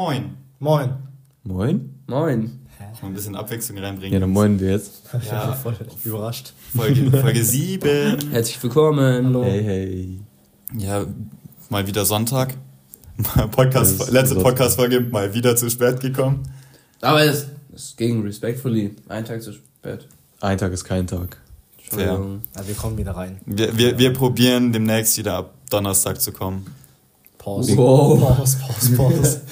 [0.00, 0.34] Moin.
[0.60, 0.94] Moin.
[1.44, 1.94] Moin?
[2.06, 2.58] Moin.
[3.02, 4.14] Mal ein bisschen Abwechslung reinbringen.
[4.14, 5.02] Ja, dann moin wir jetzt.
[5.30, 5.52] Ja.
[5.52, 6.54] voll überrascht.
[6.74, 8.30] Folge, Folge 7.
[8.30, 9.26] Herzlich willkommen.
[9.26, 9.44] Hallo.
[9.44, 10.20] Hey, hey.
[10.78, 11.04] Ja,
[11.68, 12.54] mal wieder Sonntag.
[13.50, 14.36] Podcast, letzte.
[14.36, 16.44] Podcast-Folge mal wieder zu spät gekommen.
[17.02, 18.96] Aber es, es ging respectfully.
[19.06, 20.08] Ein Tag zu spät.
[20.40, 21.36] Ein Tag ist kein Tag.
[21.76, 22.40] Entschuldigung.
[22.56, 23.38] Ja, wir kommen wieder rein.
[23.44, 26.74] Wir, wir, wir probieren demnächst wieder ab Donnerstag zu kommen.
[27.36, 27.76] Pause.
[27.76, 28.18] Wow.
[28.18, 29.42] Pause, Pause, Pause.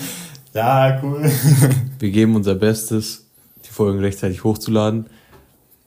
[0.59, 1.23] Ja, cool.
[2.01, 3.27] Wir geben unser Bestes,
[3.65, 5.07] die Folgen rechtzeitig hochzuladen.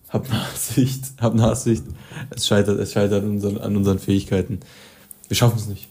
[0.07, 1.84] Hab Nachsicht, hab Nachsicht.
[2.30, 4.61] Es scheitert, es scheitert an unseren, an unseren Fähigkeiten.
[5.27, 5.89] Wir schaffen es nicht.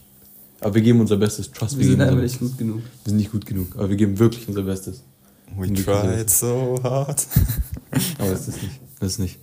[0.61, 1.51] Aber wir geben unser Bestes.
[1.51, 2.81] Trust, Wir sind einfach nicht gut genug.
[3.03, 5.03] Wir sind nicht gut genug, aber wir geben wirklich unser Bestes.
[5.55, 7.27] We tried so hard.
[8.19, 8.79] Aber es ist nicht.
[8.99, 9.39] Es ist nicht.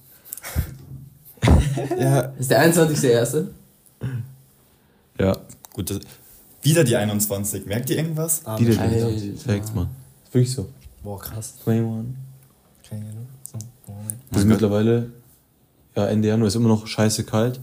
[1.99, 3.47] Ja, Ist der 21.01.?
[5.21, 5.37] Ja,
[5.73, 5.91] gut.
[5.91, 6.01] das-
[6.69, 7.65] Wieder die 21.
[7.65, 8.43] Merkt ihr irgendwas?
[8.45, 9.11] Ah, die der Alter.
[9.39, 9.89] Facts, Mann.
[10.25, 10.69] Ist wirklich so.
[11.03, 11.55] Boah, krass.
[11.65, 12.15] 21.
[12.87, 13.27] Keine Ahnung.
[13.43, 14.13] So, Moment.
[14.31, 14.61] Wir sind Gott.
[14.61, 15.11] mittlerweile,
[15.97, 17.59] ja, Ende Januar ist immer noch scheiße kalt.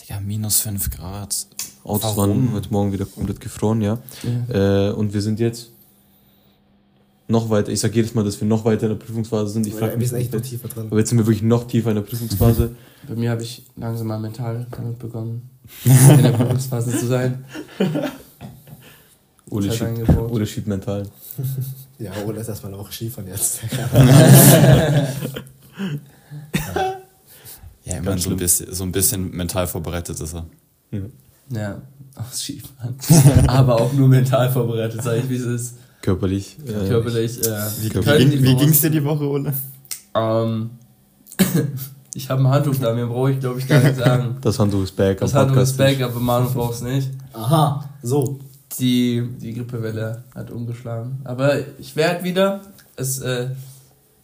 [0.00, 1.46] Digga, minus 5 Grad.
[1.84, 2.46] Autos Warum?
[2.46, 3.98] waren heute Morgen wieder komplett gefroren, ja.
[4.48, 5.72] Äh, und wir sind jetzt
[7.28, 7.70] noch weiter.
[7.72, 9.66] Ich sag jedes Mal, dass wir noch weiter in der Prüfungsphase sind.
[9.66, 10.86] Ich frag wir mich, sind echt noch tiefer drin.
[10.90, 12.76] aber jetzt sind wir wirklich noch tiefer in der Prüfungsphase.
[13.08, 15.48] Bei mir habe ich langsam mal mental damit begonnen,
[15.84, 17.44] in der Prüfungsphase zu sein.
[19.50, 20.08] Ole schiebt.
[20.18, 21.04] Ole schiebt mental.
[21.98, 23.60] Ja, oder ist erstmal Woche Skifahren jetzt.
[27.86, 30.44] Ja, Ganz immer so ein, bisschen, so ein bisschen mental vorbereitet ist er.
[30.90, 31.00] Ja.
[31.48, 31.82] Ja,
[32.16, 32.96] aus Skifahren.
[33.46, 35.74] Aber auch nur mental vorbereitet, sage ich, wie es ist.
[36.06, 36.56] Körperlich.
[36.64, 37.44] Äh, Körperlich.
[37.44, 39.52] Äh, Wie, ging, wie ging's dir die Woche, Ole?
[40.14, 40.70] Ähm,
[42.14, 44.36] ich habe ein Handtuch da, mir brauche ich glaube ich gar nicht sagen.
[44.40, 45.18] Das Handtuch ist back.
[45.18, 47.10] Das Handtuch ist back, aber Manu braucht es nicht.
[47.32, 48.38] Aha, so.
[48.78, 51.22] Die, die Grippewelle hat umgeschlagen.
[51.24, 52.60] Aber ich werde wieder.
[52.94, 53.48] Es äh,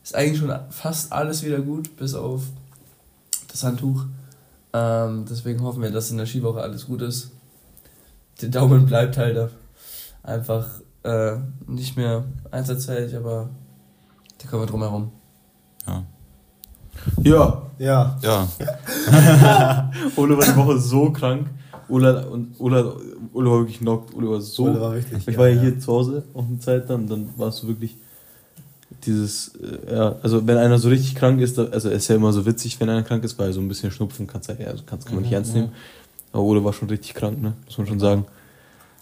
[0.05, 2.43] ist eigentlich schon fast alles wieder gut, bis auf
[3.49, 4.05] das Handtuch.
[4.73, 7.33] Ähm, deswegen hoffen wir, dass in der Skiwoche alles gut ist.
[8.41, 9.49] Der Daumen bleibt halt da.
[10.23, 10.69] einfach
[11.05, 11.37] äh,
[11.67, 13.51] nicht mehr einsatzfähig, aber
[14.39, 15.13] da kommen wir drum herum.
[15.87, 16.05] Ja.
[17.23, 18.17] Ja, Ja.
[18.23, 18.49] Ja,
[20.17, 21.49] Ole war die Woche so krank.
[21.89, 22.97] Ole, und Ole,
[23.33, 24.15] Ole war wirklich knockt.
[24.15, 24.65] Ole war so.
[24.65, 25.61] Ole war richtig, ich war ja ja.
[25.63, 27.09] hier zu Hause auch eine Zeit dann.
[27.09, 27.97] Dann warst du wirklich
[29.05, 29.57] dieses.
[29.57, 32.33] Äh, ja, also wenn einer so richtig krank ist, da, also es ist ja immer
[32.33, 34.85] so witzig, wenn einer krank ist, weil so ein bisschen Schnupfen kannst du ja, also
[34.87, 35.73] kannst, kann man nicht ernst nehmen.
[36.33, 37.55] Aber Ole war schon richtig krank, ne?
[37.67, 38.25] Muss man schon sagen.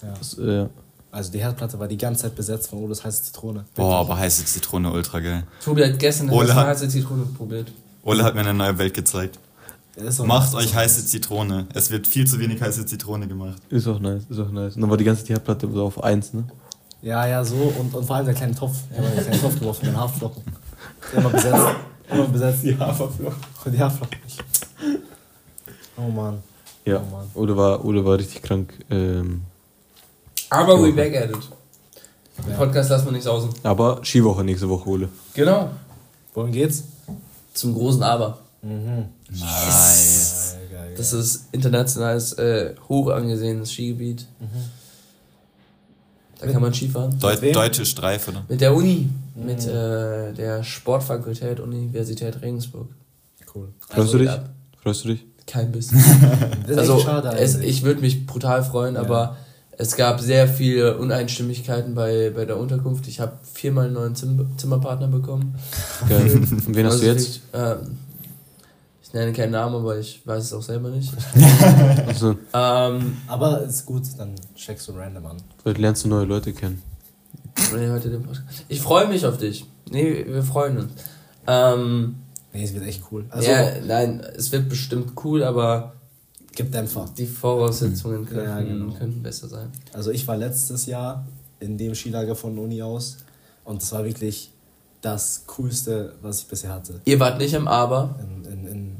[0.03, 0.15] Ja.
[0.19, 0.66] Das, äh,
[1.12, 3.65] Also die Herdplatte war die ganze Zeit besetzt von Oles heiße Zitrone.
[3.75, 5.44] boah, aber heiße Zitrone, ultra geil.
[5.65, 7.72] Tobi hat gestern Ole hat- heiße Zitrone probiert.
[8.04, 9.38] Ole hat mir eine neue Welt gezeigt.
[10.25, 10.54] Macht nice.
[10.54, 11.66] euch heiße Zitrone.
[11.75, 13.60] Es wird viel zu wenig heiße Zitrone gemacht.
[13.71, 14.76] ist auch nice, ist auch nice.
[14.76, 16.44] Und dann war die ganze Herdplatte so auf 1, ne?
[17.03, 17.56] Ja, ja, so.
[17.56, 18.77] Und, und vor allem der kleine Topf.
[18.91, 20.42] Ich habe einen kleinen Topf geworfen, den Haferflocken.
[21.16, 21.66] Immer besetzt.
[22.10, 22.62] Immer besetzt.
[22.62, 23.37] Die Haferflocken.
[23.72, 24.44] Die Haferflocken nicht.
[25.97, 26.38] Oh Mann.
[26.84, 26.98] Ja.
[27.00, 27.27] Oh Mann.
[27.34, 28.72] Ole war, Ole war richtig krank.
[28.91, 29.42] Ähm,
[30.50, 31.37] Aber we back at it.
[32.44, 32.56] Den Ja.
[32.56, 33.50] Podcast lassen wir nicht sausen.
[33.62, 35.09] aber Skiwoche nächste Woche, Ole.
[35.34, 35.71] Genau.
[36.34, 36.84] Wohin geht's?
[37.55, 38.38] Zum großen Aber.
[38.62, 39.06] Mhm.
[39.31, 40.56] Nice.
[40.71, 44.27] Geil, geil, Das ist internationales, äh, hoch angesehenes Skigebiet.
[46.41, 47.19] Da kann man Skifahren.
[47.19, 48.44] Deu deutsche Streife, oder?
[48.49, 49.10] Mit der Uni.
[49.34, 52.89] Mit äh, der Sportfakultät Universität Regensburg.
[53.55, 53.69] Cool.
[53.89, 54.31] Freust du dich?
[54.83, 55.25] Freust du dich?
[55.47, 56.03] Kein bisschen.
[56.69, 59.00] Also, schade es, ich würde mich brutal freuen, Ja.
[59.03, 59.37] aber
[59.80, 63.08] es gab sehr viele Uneinstimmigkeiten bei, bei der Unterkunft.
[63.08, 65.54] Ich habe viermal einen neuen Zim Zimmerpartner bekommen.
[66.06, 66.32] Geil.
[66.32, 67.28] Und wen hast du jetzt?
[67.28, 67.98] Ich, ähm,
[69.02, 71.12] ich nenne keinen Namen, aber ich weiß es auch selber nicht.
[72.06, 75.36] Also, ähm, Aber ist gut, dann checkst du random an.
[75.62, 76.82] vielleicht lernst du neue Leute kennen.
[78.68, 79.64] ich freue mich auf dich.
[79.91, 80.92] Nee, wir freuen uns.
[81.47, 82.16] Ähm,
[82.52, 83.26] Nee, es wird echt cool.
[83.30, 85.92] Also, ja, nein, es wird bestimmt cool, aber
[86.55, 87.06] gib Dämpfer.
[87.16, 88.93] die Voraussetzungen könnten, Ja, genau.
[88.94, 89.69] könnten besser sein.
[89.92, 91.27] Also ich war letztes Jahr
[91.60, 93.19] in dem Skilager von der Uni aus
[93.65, 94.51] und das war wirklich
[95.01, 97.01] das Coolste, was ich bisher hatte.
[97.04, 98.19] Ihr wart nicht am Aber.
[98.21, 98.97] In, in, in,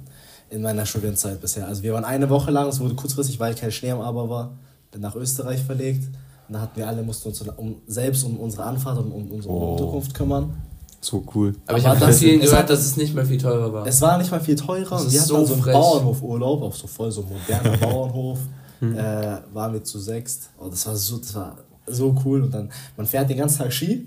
[0.51, 1.67] in meiner Studienzeit bisher.
[1.69, 4.53] Also wir waren eine Woche lang, es wurde kurzfristig, weil kein Schnee am Aber war,
[4.99, 6.05] nach Österreich verlegt.
[6.49, 9.53] Und da hatten wir alle, mussten uns um, selbst um unsere Anfahrt und um unsere
[9.55, 9.73] Oh.
[9.73, 10.55] Unterkunft kümmern.
[11.03, 11.55] So cool.
[11.67, 13.87] Aber ich habe das- vielen gehört, dass es nicht mehr viel teurer war.
[13.87, 15.63] Es war nicht mal viel teurer Das und ist wir hatten so dann so einen.
[15.73, 18.39] Bauernhofurlaub, auf so voll so moderner Bauernhof.
[18.83, 20.51] Äh, waren wir zu sechst.
[20.59, 21.57] Oh, das war so, das war
[21.87, 22.43] so cool.
[22.43, 24.07] Und dann, man fährt den ganzen Tag Ski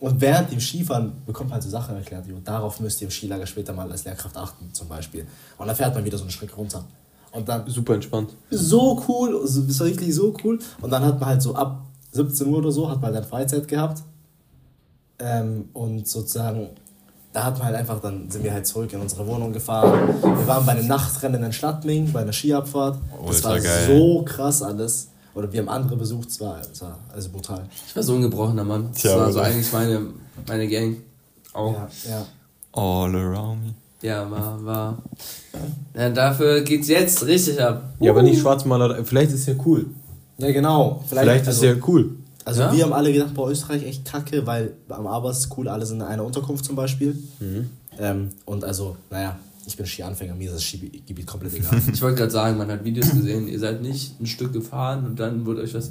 [0.00, 2.26] und während dem Skifahren bekommt man halt so Sachen erklärt.
[2.28, 5.26] Und darauf müsst ihr im Skilager später mal als Lehrkraft achten, zum Beispiel.
[5.58, 6.84] Und dann fährt man wieder so eine Strecke runter.
[7.32, 8.30] Und dann Super entspannt.
[8.50, 10.58] so cool, so- das war wirklich so cool.
[10.80, 13.66] Und dann hat man halt so ab 17 Uhr oder so, hat man dann Freizeit
[13.68, 14.02] gehabt.
[15.24, 16.68] Ähm, und sozusagen,
[17.32, 20.14] da hat man halt einfach, dann sind wir halt zurück in unsere Wohnung gefahren.
[20.22, 22.98] Wir waren bei einem Nachtrennen in Stadtming, bei einer Skiabfahrt.
[23.26, 23.86] Das Ultra war geil.
[23.88, 25.08] so krass alles.
[25.34, 27.64] Oder wir haben andere besucht, es war, es war also brutal.
[27.88, 28.90] Ich war so ein gebrochener Mann.
[28.92, 30.00] Das Tja, war so eigentlich meine,
[30.46, 30.96] meine Gang.
[31.54, 31.72] Auch.
[31.72, 32.26] Ja, ja.
[32.72, 33.74] All around me.
[34.02, 34.98] Ja, war, war.
[35.96, 37.94] Ja, dafür geht's jetzt richtig ab.
[38.00, 39.02] Ja, aber nicht Schwarzmaler.
[39.04, 39.86] Vielleicht ist ja cool.
[40.36, 41.02] ja genau.
[41.08, 42.10] Vielleicht, Vielleicht, ist also, ja cool.
[42.44, 42.72] Also Ja?
[42.72, 45.86] wir haben alle gedacht, bei Österreich echt kacke, weil am Aber ist es cool, alle
[45.86, 47.16] sind in einer Unterkunft zum Beispiel.
[47.40, 47.70] Mhm.
[47.98, 49.36] Ähm, und also, naja,
[49.66, 51.80] ich bin Skianfänger, mir ist das Skigebiet komplett egal.
[51.92, 55.18] Ich wollte gerade sagen, man hat Videos gesehen, ihr seid nicht ein Stück gefahren und
[55.18, 55.90] dann wurde euch was.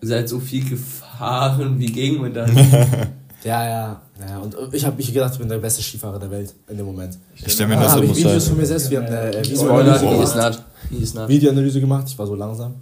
[0.00, 2.52] Ihr seid so viel gefahren wie und dann.
[3.44, 4.38] ja, ja, ja.
[4.38, 7.16] Und ich habe mich gedacht, ich bin der beste Skifahrer der Welt in dem Moment.
[7.36, 8.50] Ich stelle mir Dann das so ich Videos sein.
[8.50, 11.28] von mir selbst, wir haben eine äh, Spoiler, Videoanalyse, gemacht.
[11.28, 12.74] Videoanalyse gemacht, ich war so langsam.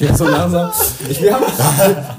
[0.04, 0.70] Ich war so langsam.
[1.10, 1.44] Ich, wir, haben,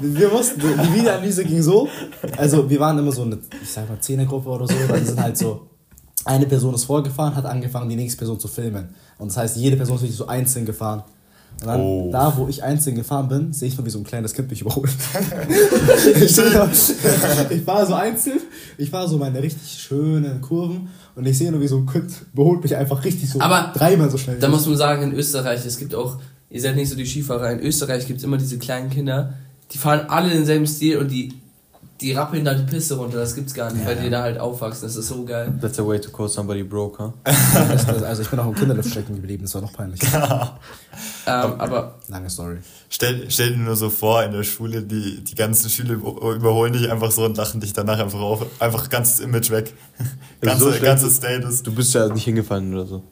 [0.00, 1.88] wir mussten, die Videoanalyse ging so,
[2.36, 5.36] also wir waren immer so eine, ich sag mal, Zehnergruppe oder so, dann sind halt
[5.36, 5.66] so,
[6.24, 8.94] eine Person ist vorgefahren, hat angefangen, die nächste Person zu filmen.
[9.18, 11.02] Und das heißt, jede Person ist wirklich so einzeln gefahren.
[11.60, 12.08] Und dann, Oh.
[12.12, 14.60] da, wo ich einzeln gefahren bin, sehe ich nur, wie so ein kleines Kind mich
[14.62, 14.90] überholt.
[16.16, 18.40] ich, ich war so einzeln,
[18.78, 22.10] ich war so meine richtig schönen Kurven und ich sehe nur, wie so ein Kind
[22.32, 24.38] überholt mich einfach richtig so Aber dreimal so schnell.
[24.38, 26.18] Da muss man sagen, in Österreich, es gibt auch,
[26.52, 29.34] ihr seid nicht so die Skifahrer, in Österreich gibt es immer diese kleinen Kinder,
[29.72, 31.32] die fahren alle denselben Stil und die,
[32.00, 33.88] die rappeln da die Piste runter, das gibt's gar nicht, Ja.
[33.88, 35.52] weil die da halt aufwachsen, das ist so geil.
[35.60, 37.12] That's a way to call somebody broke, huh?
[38.04, 40.00] Also ich bin auch im Kinderlift stecken geblieben, das war noch peinlich.
[41.24, 42.56] Ähm, aber Lange Story.
[42.90, 46.72] Stell, stell dir nur so vor, in der Schule, die, die ganzen Schüler über- überholen
[46.72, 48.44] dich einfach so und lachen dich danach einfach auf.
[48.60, 49.72] Einfach ganzes Image weg.
[50.40, 51.62] Ganze, so ganzes ist- Status.
[51.62, 53.02] Du bist ja nicht hingefallen oder so.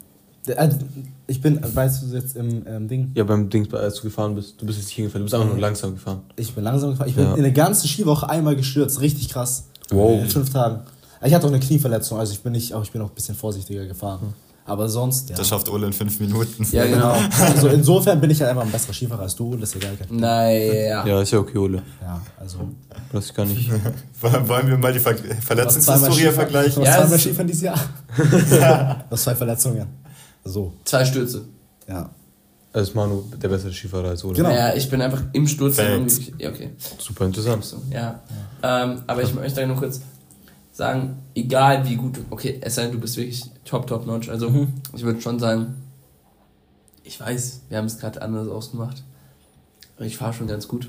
[0.56, 0.78] Also,
[1.26, 4.60] Ich bin, weißt du jetzt im ähm, Ding, Ja, beim Dings, als du gefahren bist.
[4.60, 6.20] Du bist jetzt nicht hingefallen, du bist einfach nur langsam gefahren.
[6.37, 7.08] ich bin langsam gefahren.
[7.08, 7.34] Ich bin Ja.
[7.34, 9.64] in der ganzen Skiwoche einmal gestürzt, richtig krass.
[9.90, 10.22] Wow.
[10.22, 10.81] In fünf Tagen.
[11.22, 13.34] Ich hatte auch eine Knieverletzung, also ich bin nicht, auch ich bin auch ein bisschen
[13.34, 14.32] vorsichtiger gefahren.
[14.64, 15.37] Aber sonst, ja.
[15.37, 16.64] Das schafft Ole in fünf Minuten.
[16.70, 17.14] ja genau.
[17.40, 19.96] Also insofern bin ich halt einfach ein besserer Skifahrer als du, das ist egal.
[20.10, 21.04] naja.
[21.06, 21.82] Ja, ist ja okay, Ole.
[22.00, 22.58] Ja, also.
[23.12, 23.69] Das ich gar nicht.
[24.20, 26.82] Wollen wir mal die Ver Verletzungshistorie vergleichen?
[26.82, 27.78] Du Ja, zweimal es- Skifahren dieses Jahr.
[28.16, 29.87] Du hast zwei Verletzungen.
[30.44, 31.44] So, Zwei Stürze.
[31.88, 32.10] ja.
[32.72, 34.37] Als Manu der bessere Skifahrer als Ole.
[34.37, 34.50] Genau.
[34.50, 35.76] Ja, ich bin einfach im Sturz.
[35.78, 36.70] Ja, okay.
[36.98, 37.64] Super interessant.
[37.64, 38.20] So, ja.
[38.62, 40.00] Ähm, aber ich möchte nur kurz
[40.70, 44.28] sagen, egal wie gut du, okay, es sei denn, du bist wirklich top, top notch.
[44.28, 45.75] Also, ich würde schon sagen,
[47.02, 49.02] ich weiß, wir haben es gerade anders ausgemacht.
[49.96, 50.88] Aber ich fahre schon ganz gut.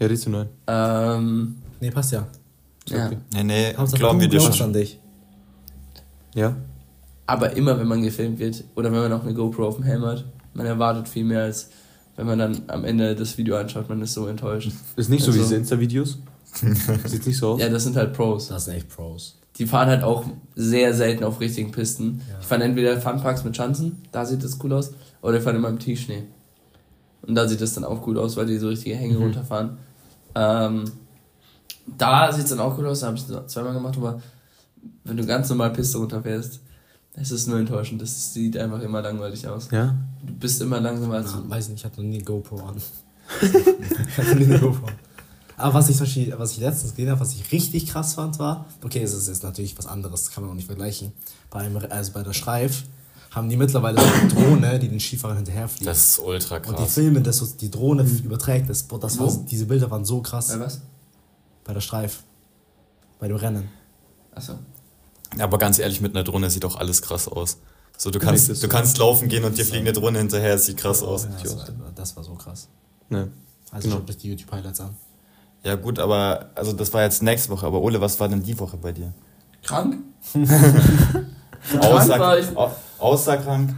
[0.00, 0.48] Ja, riechst du neun.
[0.66, 2.26] Ähm, Nee, passt ja.
[2.88, 3.06] ja.
[3.06, 3.18] okay.
[3.34, 4.66] Nee, nee, Hauptsache, glauben du wir dir schon.
[4.66, 4.98] an dich.
[6.34, 6.56] Ja?
[7.26, 10.04] Aber immer, wenn man gefilmt wird oder wenn man auch eine GoPro auf dem Helm
[10.04, 11.70] hat, man erwartet viel mehr, als
[12.16, 14.70] wenn man dann am Ende das Video anschaut, man ist so enttäuscht.
[14.96, 16.18] Ist nicht so wie Also- diese Insta-Videos.
[17.06, 17.60] Sieht nicht so aus.
[17.60, 18.48] Ja, das sind halt Pros.
[18.48, 19.38] Das sind echt Pros.
[19.56, 20.24] Die fahren halt auch
[20.54, 22.20] sehr selten auf richtigen Pisten.
[22.30, 22.38] Ja.
[22.40, 24.92] Ich fahre entweder Funparks mit Schanzen, da sieht das cool aus,
[25.22, 26.24] oder ich fahre immer im Tiefschnee.
[27.22, 29.22] Und da sieht das dann auch gut aus, weil die so richtige Hänge Mhm.
[29.22, 29.78] runterfahren.
[30.34, 30.84] Ähm,
[31.98, 34.20] da sieht es dann auch gut aus, da habe ich es zweimal gemacht, aber
[35.04, 36.60] wenn du ganz normal Piste runterfährst,
[37.16, 38.02] ist es nur enttäuschend.
[38.02, 39.68] Das sieht einfach immer langweilig aus.
[39.70, 39.94] Ja?
[40.24, 41.48] Du bist immer langsamer als Ja, du.
[41.50, 42.76] weiß nicht, ich hatte noch nie eine GoPro an.
[43.40, 44.94] ich hatte nie eine GoPro an.
[45.56, 48.40] Aber was ich, zum Beispiel, was ich letztens gesehen habe, was ich richtig krass fand,
[48.40, 51.12] war, okay, es ist jetzt natürlich was anderes, kann man auch nicht vergleichen.
[51.50, 52.82] Beim, also bei der Streif
[53.30, 55.86] haben die mittlerweile so eine Drohne, die den Skifahrern hinterherfliegt.
[55.86, 56.94] Das ist ultra Und die krass.
[56.94, 58.82] filmen das, so- die Drohne überträgt das.
[58.82, 60.48] Boah, das war, diese Bilder waren so krass.
[60.48, 60.80] Bei was?
[61.62, 62.24] Bei der Streif.
[63.20, 63.68] Bei dem Rennen.
[64.34, 64.54] Achso.
[65.38, 67.58] Aber ganz ehrlich, mit einer Drohne sieht auch alles krass aus.
[67.96, 70.66] So, du kannst, das du kannst laufen gehen und dir fliegt eine Drohne hinterher, es
[70.66, 71.24] sieht krass aus.
[71.24, 71.64] Ja, das, war,
[71.94, 72.68] das war so krass.
[73.08, 73.28] Ne.
[73.70, 74.00] Also Genau.
[74.00, 74.90] schaut euch die YouTube-Highlights an.
[75.62, 77.66] Ja gut, aber also das war jetzt nächste Woche.
[77.66, 79.12] Aber Ole, was war denn die Woche bei dir?
[79.62, 79.96] Krank?
[81.80, 83.74] Außer, war ich- au- außer krank.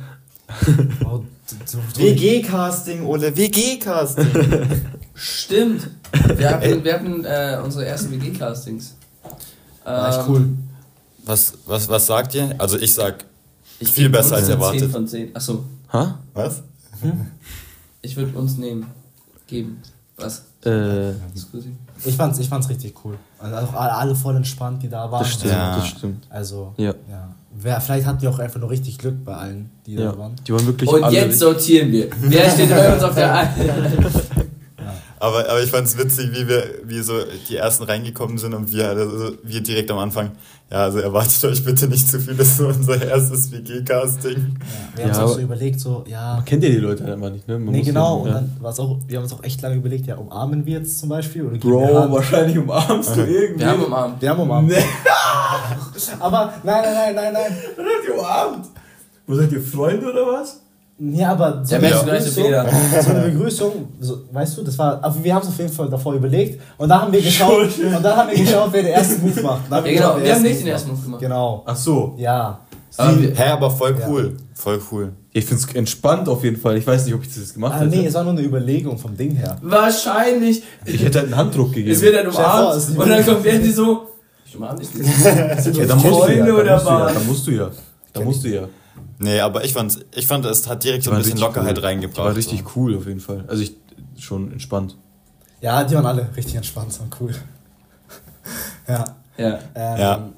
[1.04, 1.22] Oh,
[1.96, 4.26] WG-Casting, Ole, WG-Casting.
[5.14, 5.88] Stimmt.
[6.36, 8.94] Wir hatten, wir hatten äh, unsere ersten WG-Castings.
[9.84, 10.48] War echt Ähm, cool.
[11.26, 12.54] Was, was, was sagt ihr?
[12.59, 13.25] Also ich sag,
[13.78, 14.80] Ich Viel besser uns als erwartet.
[14.80, 15.37] 10 von 10.
[15.37, 16.18] Achso, Ha?
[16.33, 16.62] was?
[18.02, 18.87] ich würde uns nehmen.
[19.47, 19.83] Geben.
[20.16, 20.45] Was?
[20.64, 21.11] Äh.
[22.04, 23.16] Ich fand's, ich fand's richtig cool.
[23.38, 25.23] Also auch alle, voll entspannt, die da waren.
[25.23, 25.76] das stimmt, Ja.
[25.76, 26.26] das stimmt.
[26.30, 26.95] Also, Ja.
[27.09, 27.28] ja.
[27.59, 30.18] Wer, vielleicht hatten wir auch einfach nur richtig Glück bei allen, die da Ja.
[30.18, 30.35] waren.
[30.47, 32.09] Die waren wirklich Und alle jetzt sortieren wir.
[32.21, 34.06] Wer steht bei uns auf der einen?
[35.18, 37.14] Aber, aber ich fand es witzig, wie wir, wie so
[37.49, 40.32] die ersten reingekommen sind und wir, also wir direkt am Anfang,
[40.70, 44.32] ja, also erwartet euch bitte nicht zu viel, das ist so unser erstes WG-Casting.
[44.35, 44.37] Ja,
[44.96, 46.35] wir haben Ja, uns auch so überlegt, so, ja.
[46.35, 47.58] Man kennt ja die Leute einfach nicht, ne?
[47.58, 48.18] Man Nee, genau.
[48.18, 50.66] Ja, Und dann war es auch, wir haben uns auch echt lange überlegt, ja, umarmen
[50.66, 51.44] wir jetzt zum Beispiel?
[51.44, 53.61] Oder Bro, wahrscheinlich umarmst du irgendwie.
[53.61, 54.20] Wir haben umarmt.
[54.20, 54.68] Wir haben umarmt.
[54.68, 54.75] Nee.
[56.20, 57.56] Aber nein, nein, nein, nein, nein.
[57.76, 58.66] Dann habt ihr umarmt.
[59.26, 60.61] Wo seid ihr Freunde oder was?
[60.98, 61.88] Ja, aber so Der eine
[62.18, 62.66] Begrüßung- Fehler.
[63.02, 65.90] So eine Begrüßung, so, weißt du, das war, aber wir haben es auf jeden Fall
[65.90, 69.22] davor überlegt und dann haben wir geschaut und dann haben wir geschaut, wer den ersten
[69.28, 69.60] Move macht.
[69.70, 70.24] Dann Ja, genau.
[70.24, 70.90] Wir haben nicht den ersten.
[70.90, 71.20] Move gemacht.
[71.20, 71.62] Genau.
[71.66, 72.14] Ach so.
[72.16, 72.60] Ja.
[72.96, 74.08] Aber wir, Hä, aber voll Ja.
[74.08, 74.36] cool.
[74.54, 75.12] Voll cool.
[75.34, 76.78] Ich find's entspannt auf jeden Fall.
[76.78, 77.90] Ich weiß nicht, ob ich das jetzt gemacht Ah, hätte.
[77.94, 79.56] nee, es war nur eine Überlegung vom Ding her.
[79.60, 80.62] wahrscheinlich.
[80.86, 81.90] Ich hätte halt einen Handdruck gegeben.
[81.94, 84.06] Es wird dann vor, es umarmt und dann kommt der die so.
[84.46, 85.24] Ich umarme dich nicht.
[85.24, 85.34] ja,
[85.84, 87.14] dann musst du Freunde ja, oder dann musst du ja, was?
[87.14, 87.68] dann musst du ja.
[88.14, 88.62] Da musst du ja.
[89.18, 91.85] Nee, aber ich fand's, ich fand, es hat direkt so ein bisschen Lockerheit cool.
[91.85, 92.18] reingebracht.
[92.18, 93.44] Die war richtig cool auf jeden Fall.
[93.49, 93.75] Also ich
[94.18, 94.96] schon entspannt.
[95.61, 97.35] Ja, die waren alle richtig entspannt und cool.
[98.88, 99.04] ja.
[99.37, 99.58] Ja.
[99.75, 100.28] Ähm, Ja.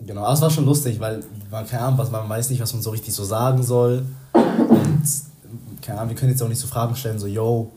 [0.00, 1.20] Genau, aber es war schon lustig, weil
[1.50, 4.04] man keine Ahnung, was man weiß nicht, was man so richtig so sagen soll.
[4.32, 5.02] Und
[5.80, 7.70] keine Ahnung, wir können jetzt auch nicht so Fragen stellen, so, yo,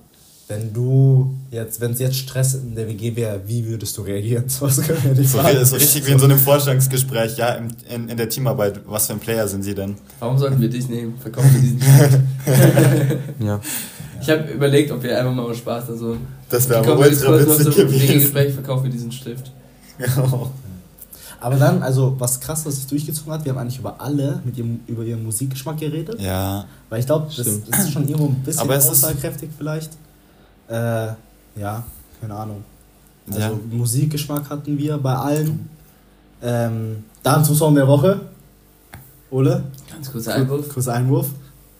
[0.50, 4.46] wenn du jetzt, wenn es jetzt Stress in der WG wäre, wie würdest du reagieren?
[4.48, 7.68] So was können wir nicht So, so richtig wie in so einem Vorstellungsgespräch, ja, im,
[7.90, 8.80] in, in der Teamarbeit.
[8.86, 9.96] Was für ein Player sind sie denn?
[10.20, 11.16] Warum sollten wir dich nehmen?
[11.20, 12.20] Verkaufen wir diesen Stift.
[13.40, 13.60] Ja.
[14.20, 16.18] Ich habe überlegt, ob wir einfach mal aus Spaß da so.
[16.50, 18.02] Das wäre aber jetzt ultra witzig gewesen.
[18.02, 19.52] Wegegespräch, verkaufen wir diesen Stift.
[20.00, 20.50] Genau.
[21.40, 24.58] Aber dann, also was krass, was sich durchgezogen hat, wir haben eigentlich über alle mit
[24.58, 26.20] ihrem, über ihren Musikgeschmack geredet.
[26.20, 26.66] Ja.
[26.90, 29.92] Weil ich glaube, das, das ist schon irgendwo ein bisschen aussagekräftig vielleicht.
[30.70, 31.08] Äh,
[31.60, 31.84] ja,
[32.22, 32.64] keine Ahnung.
[33.28, 33.52] Also Ja.
[33.72, 35.70] Musikgeschmack hatten wir bei allen.
[36.42, 38.20] Ähm, dann zum Song der Woche.
[39.30, 40.70] Ole, Ganz kurzer Einwurf.
[40.70, 41.30] kurzer Einwurf.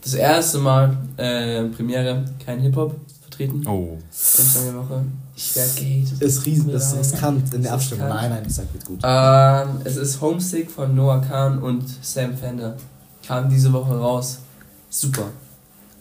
[0.02, 3.66] Das erste Mal äh, Premiere, kein Hip-Hop vertreten.
[3.66, 3.96] Oh.
[4.10, 5.04] Song der Woche.
[5.34, 6.20] Ich werde gehatet.
[6.20, 6.98] Ist riesen, ist Nein.
[6.98, 8.08] riskant in der Ist Abstimmung.
[8.08, 9.00] Nein, nein, ich sag, wird gut.
[9.02, 12.76] Ähm, es ist Homesick von Noah Kahn und Sam Fender.
[13.26, 14.40] Kam diese Woche raus.
[14.90, 15.26] Super.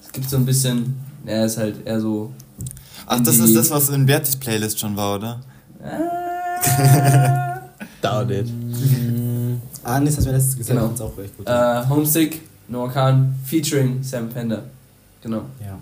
[0.04, 2.32] Es gibt so ein bisschen, er ist halt eher so.
[3.10, 5.42] Ach, das ist das, was in Bertis Playlist schon war, oder?
[8.02, 8.50] Doubt it.
[9.84, 10.92] Ah, nee, das hast du mir letztes gesagt, Genau.
[10.94, 11.48] ist auch echt gut.
[11.48, 14.64] Äh, Homesick, Noah Kahn, featuring Sam Fender.
[15.22, 15.46] Genau.
[15.62, 15.80] ja.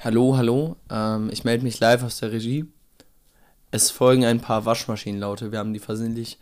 [0.00, 0.76] Hallo, hallo.
[0.90, 2.66] Ähm, ich melde mich live aus der Regie.
[3.70, 5.50] Es folgen ein paar Waschmaschinenlaute.
[5.50, 6.38] Wir haben die versehentlich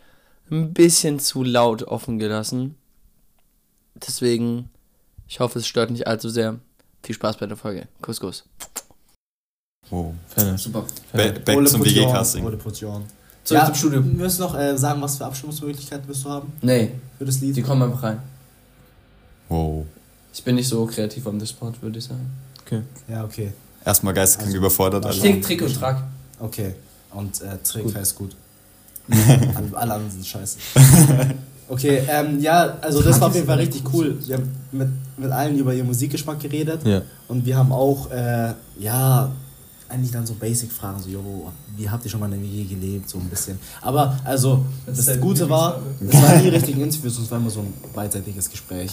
[0.50, 2.75] ein bisschen zu laut offen gelassen.
[3.95, 4.69] Deswegen,
[5.28, 6.59] ich hoffe, es stört nicht allzu sehr.
[7.04, 7.87] Viel Spaß bei der Folge.
[8.02, 8.45] Kuss, Kuss.
[9.92, 10.14] Wow.
[10.34, 10.62] Fairness.
[10.62, 10.84] Super.
[11.12, 12.42] Ba back Ole zum WG-Casting.
[12.42, 14.02] Zurück Ja, zum Studio.
[14.04, 17.54] Wir müssen noch äh, sagen, was für Abstimmungsmöglichkeiten wirst du haben Nee, für das Lied.
[17.56, 18.18] die kommen einfach rein.
[19.49, 19.84] Wow.
[20.32, 22.30] Ich bin nicht so kreativ the spot, würde ich sagen.
[23.06, 23.52] Ja, okay.
[23.84, 25.04] Erstmal geisteskrank Also, überfordert.
[25.04, 25.20] also-.
[25.20, 26.02] Trick, Trick und Track.
[26.38, 26.75] Okay.
[27.12, 27.94] Und äh, Trick Gut.
[27.94, 28.34] heißt gut.
[29.11, 30.58] alle, alle anderen sind scheiße.
[31.68, 34.18] Okay, ähm, ja, also das war auf jeden Fall richtig cool.
[34.26, 37.00] Wir haben mit, mit allen über ihren Musikgeschmack geredet Ja.
[37.28, 39.32] und wir haben auch, äh, ja,
[39.92, 43.08] eigentlich dann so Basic-Fragen, so, jo, wie habt ihr schon mal in der WG gelebt,
[43.08, 43.58] so ein bisschen.
[43.80, 47.50] Aber, also, Das das, halt Gute war, es waren nie richtigen Interviews, es war immer
[47.50, 48.90] so ein beidseitiges Gespräch.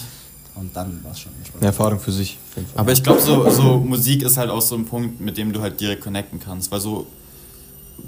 [0.56, 1.32] Und dann war es schon.
[1.58, 2.36] Eine Erfahrung für sich.
[2.74, 5.60] Aber ich glaube, so, so Musik ist halt auch so ein Punkt, mit dem du
[5.60, 6.70] halt direkt connecten kannst.
[6.72, 7.06] Weil so,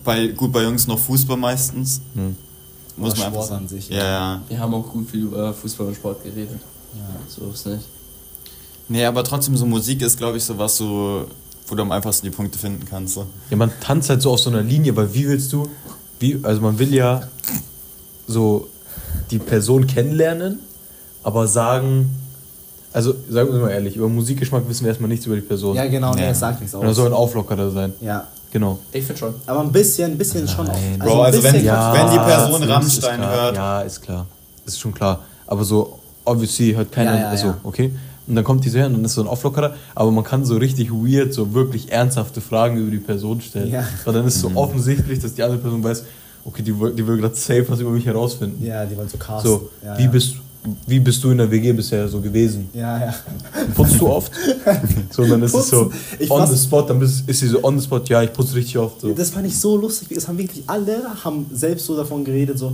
[0.05, 2.01] bei, gut, bei Jungs noch Fußball meistens.
[2.15, 2.37] Hm.
[2.97, 4.05] Muss Oder man einfach Sport an sich, Ja, ja.
[4.05, 4.43] ja.
[4.49, 6.61] Wir haben auch gut viel über Fußball und Sport geredet.
[6.95, 7.21] Ja.
[7.27, 7.87] So ist nicht.
[8.89, 11.27] Nee, aber trotzdem, so Musik ist, glaube ich, so was, so,
[11.73, 13.15] wo du am einfachsten die Punkte finden kannst.
[13.15, 13.27] So.
[13.49, 15.67] Ja, man tanzt halt so auf so einer Linie, weil wie willst du,
[16.21, 17.23] wie, also man will ja
[18.29, 18.69] so
[19.31, 20.59] die Person kennenlernen,
[21.23, 22.15] aber sagen,
[22.93, 25.75] also sagen wir mal ehrlich, über Musikgeschmack wissen wir erstmal nichts über die Person.
[25.75, 26.29] Ja, genau, nee, Ja.
[26.29, 26.97] es sagt nichts Und er aus.
[26.97, 27.95] soll ein Auflockerer sein.
[28.03, 28.79] Ja, Genau.
[28.93, 29.35] Ich finde schon.
[29.47, 30.75] aber ein bisschen, ein bisschen schon auch.
[30.75, 30.99] Nein.
[30.99, 31.95] Bro, also wenn- Ja.
[31.95, 33.57] wenn die Person Rammstein hört.
[33.57, 34.27] Ja, ist klar.
[34.67, 35.21] Ist schon klar.
[35.47, 37.57] Aber so, obviously hört keiner, Ja, ja, also, ja.
[37.63, 37.91] okay.
[38.27, 40.45] Und dann kommt die so her und dann ist so ein Auflockerer, aber man kann
[40.45, 43.71] so richtig weird, so wirklich ernsthafte Fragen über die Person stellen.
[43.71, 43.85] Ja.
[44.05, 46.05] Weil dann ist so offensichtlich, dass die andere Person weiß,
[46.45, 48.65] okay, die, will- die will gerade safe was über mich herausfinden.
[48.65, 49.51] Ja, die wollen so casten.
[49.51, 50.11] So, ja, wie, ja.
[50.11, 50.37] Bist,
[50.87, 52.69] wie bist du in der WG bisher so gewesen?
[52.73, 53.15] Ja, ja.
[53.75, 54.31] Putzt du oft?
[55.11, 55.99] So, und dann ist es so Putzen.
[56.21, 58.55] Ich on the spot, dann bist, ist sie so on the spot, ja, ich putze
[58.55, 59.01] richtig oft.
[59.01, 59.13] So.
[59.13, 60.09] Das fand ich so lustig.
[60.15, 62.57] Das haben wirklich alle haben selbst so davon geredet.
[62.59, 62.73] So.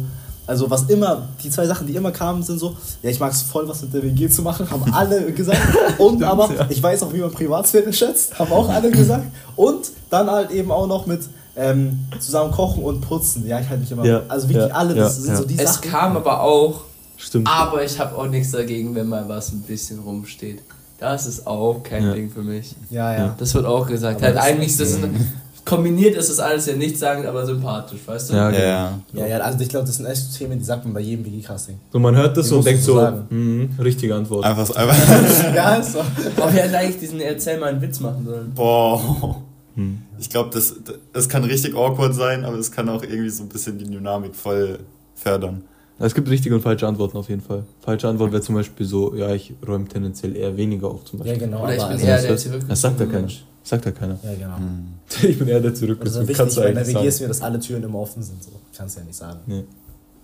[0.49, 3.43] Also was immer, die zwei Sachen, die immer kamen, sind so, ja, ich mag es
[3.43, 5.61] voll, was mit der WG zu machen, haben alle gesagt.
[5.99, 6.67] Und aber ja.
[6.71, 9.27] ich weiß auch, wie man Privatsphäre schätzt, haben auch alle gesagt.
[9.57, 11.21] Und dann halt eben auch noch mit
[11.55, 13.47] ähm, zusammen kochen und putzen.
[13.47, 14.05] Ja, ich halte mich immer.
[14.07, 15.37] Ja, also wirklich ja, alle, das ja, sind ja.
[15.39, 15.91] so die Es Sachen.
[15.91, 16.81] kam aber auch,
[17.19, 17.47] Stimmt.
[17.49, 20.63] aber ich habe auch nichts dagegen, wenn mal was ein bisschen rumsteht.
[20.99, 22.13] Das ist auch kein Ja.
[22.15, 22.75] Ding für mich.
[22.91, 23.35] Ja, ja.
[23.39, 24.17] Das wird auch gesagt.
[24.17, 25.33] Aber halt das- eigentlich, das ist ein,
[25.69, 28.35] kombiniert ist das alles ja nicht sagen, aber sympathisch, weißt du?
[28.35, 28.63] Ja, genau.
[28.63, 28.99] Ja.
[29.13, 31.79] Ja, ja, also ich glaube, das sind echt Themen, die sagt man bei jedem WG-Casting.
[31.93, 34.45] So, man hört das Die so und denkt so mhm, richtige Antwort.
[34.45, 35.55] Einfach, einfach.
[35.55, 36.01] ja, ist so.
[36.01, 38.53] Aber wir hätten eigentlich diesen Erzähl mal einen Witz machen sollen.
[38.55, 39.37] Boah.
[39.75, 39.99] Hm.
[40.19, 40.75] Ich glaube, das,
[41.13, 44.35] das kann richtig awkward sein, aber es kann auch irgendwie so ein bisschen die Dynamik
[44.35, 44.81] voll
[45.15, 45.63] fördern.
[46.01, 47.65] Es gibt richtige und falsche Antworten auf jeden Fall.
[47.81, 51.25] Falsche Antwort wäre zum Beispiel so, ja, ich räume tendenziell eher weniger auf zum Ja,
[51.25, 51.49] Beispiel.
[51.49, 51.65] genau.
[51.65, 52.31] Oder ich bin also, eher der
[52.69, 53.29] das- sagt ja keiner.
[53.69, 54.19] Sagt ja keiner.
[54.23, 54.57] Ja, genau.
[55.29, 55.99] Ich bin eher der zurück.
[56.01, 57.25] Und das ist kannst wichtig, du eigentlich WG ist sagen.
[57.25, 58.43] mir, dass alle Türen immer offen sind.
[58.43, 58.51] So.
[58.77, 59.41] Kannst du ja nicht sagen.
[59.47, 59.65] Nee,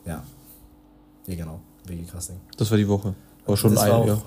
[0.06, 0.22] Ja.
[1.26, 1.60] Ja, genau.
[1.86, 2.36] WG-Casting.
[2.56, 3.14] das war die Woche.
[3.46, 4.22] War schon ein, war auch- ja.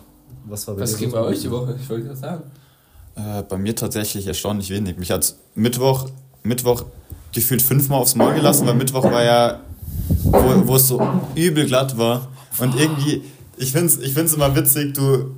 [0.46, 1.76] Was war bei Was ging bei euch die Woche?
[1.82, 2.44] Ich wollte gerade sagen.
[3.16, 4.98] Äh, bei mir tatsächlich erstaunlich wenig.
[4.98, 6.10] Mich hat Mittwoch,
[6.44, 6.86] Mittwoch
[7.34, 9.60] gefühlt fünfmal aufs Maul gelassen, weil Mittwoch war ja,
[10.24, 11.02] wo, wo es so
[11.36, 12.28] übel glatt war.
[12.60, 13.24] Und irgendwie,
[13.58, 15.32] ich finde es ich find's immer witzig, du.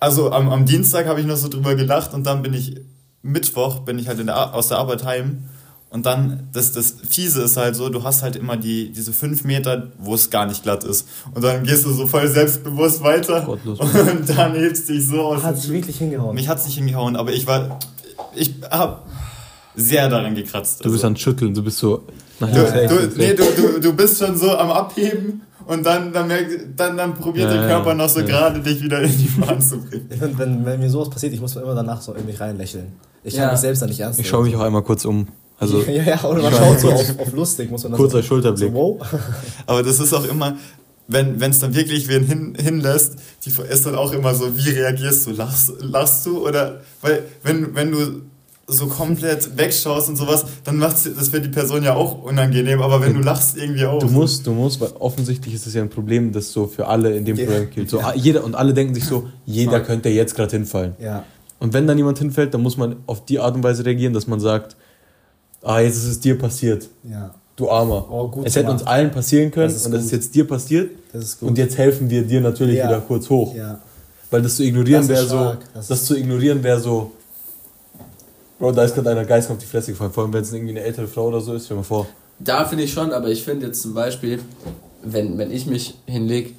[0.00, 2.80] Also am, am Dienstag habe ich noch so drüber gelacht und dann bin ich,
[3.22, 5.44] Mittwoch bin ich halt in der, aus der Arbeit heim.
[5.90, 9.42] Und dann, das, das Fiese ist halt so, du hast halt immer die, diese fünf
[9.44, 11.06] Meter, wo es gar nicht glatt ist.
[11.34, 13.42] Und dann gehst du so voll selbstbewusst weiter.
[13.42, 13.80] Gottlos.
[13.80, 15.42] Und dann hebst du dich so aus.
[15.42, 16.34] Hat sich wirklich hingehauen.
[16.34, 17.80] Mich hat's nicht hingehauen, aber ich war.
[18.36, 19.04] Ich hab
[19.74, 20.84] sehr daran gekratzt.
[20.84, 21.08] Du bist also.
[21.08, 22.04] am Schütteln, du bist so
[22.40, 26.12] nach Du, links, du, nee, du, du, du bist schon so am Abheben und dann,
[26.12, 28.26] dann, merkt, dann, dann probiert Ja, der Körper noch so ja.
[28.26, 30.08] gerade dich wieder in die Bahn zu bringen.
[30.18, 32.92] Find, wenn, wenn mir sowas passiert, ich muss immer danach so in mich reinlächeln.
[33.22, 33.42] Ich Ja.
[33.44, 35.28] kann mich selbst dann nicht ernst Ich schaue mich auch einmal kurz um.
[35.58, 38.70] Also ja, ja, oder man schaut so auf, auf lustig, muss man kurzer so, Schulterblick.
[38.72, 39.06] so, wow.
[39.66, 40.56] Aber das ist auch immer,
[41.06, 45.26] wenn es dann wirklich wen hin, hinlässt, die ist dann auch immer so, wie reagierst
[45.26, 45.32] du?
[45.32, 46.46] Lachst, lachst du?
[46.46, 48.22] Oder, weil, wenn, wenn du
[48.70, 53.00] so komplett wegschaust und sowas, dann macht's das für die Person ja auch unangenehm, aber
[53.00, 53.98] wenn du lachst irgendwie auch.
[53.98, 57.14] Du musst, du musst, weil offensichtlich ist es ja ein Problem, das so für alle
[57.16, 57.44] in dem Ja.
[57.46, 57.90] Programm gilt.
[57.90, 60.94] So, ah, jeder, und alle denken sich so, jeder könnte jetzt gerade hinfallen.
[61.00, 61.24] Ja.
[61.58, 64.26] Und wenn dann jemand hinfällt, dann muss man auf die Art und Weise reagieren, dass
[64.26, 64.76] man sagt,
[65.62, 67.34] ah, jetzt ist es dir passiert, Ja.
[67.56, 68.06] du Armer.
[68.10, 71.22] Oh, gut es hätte uns allen passieren können und es ist jetzt dir passiert Das
[71.24, 71.50] ist gut.
[71.50, 72.88] und jetzt helfen wir dir natürlich Ja.
[72.88, 73.54] wieder kurz hoch.
[73.54, 73.78] ja.
[74.30, 77.10] Weil das zu ignorieren wäre so, das, Das zu ignorieren wäre so,
[78.60, 80.72] Bro, da ist gerade einer Geist auf die Fresse gefallen, vor allem wenn es irgendwie
[80.72, 82.06] eine ältere Frau oder so ist, stell dir mal vor.
[82.38, 84.38] Da finde ich schon, aber ich finde jetzt zum Beispiel,
[85.02, 86.50] wenn, wenn ich mich hinlege,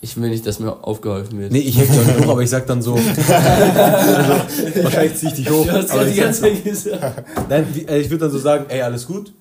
[0.00, 1.52] ich will nicht, dass mir aufgeholfen wird.
[1.52, 5.32] Nee, ich dich auch nicht hoch, aber ich sag dann so, also, wahrscheinlich zieh ich
[5.34, 5.64] dich hoch.
[5.64, 7.22] Du hast aber die ganze Zeit gesagt.
[7.48, 9.32] nein, äh, ich würde dann so sagen, ey, alles gut.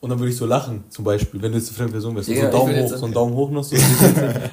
[0.00, 2.26] Und dann würde ich so lachen, zum Beispiel, wenn du jetzt eine fremde Person bist.
[2.28, 3.62] So Ja, einen ich Daumen will hoch, so einen Daumen hoch noch.
[3.62, 3.76] So,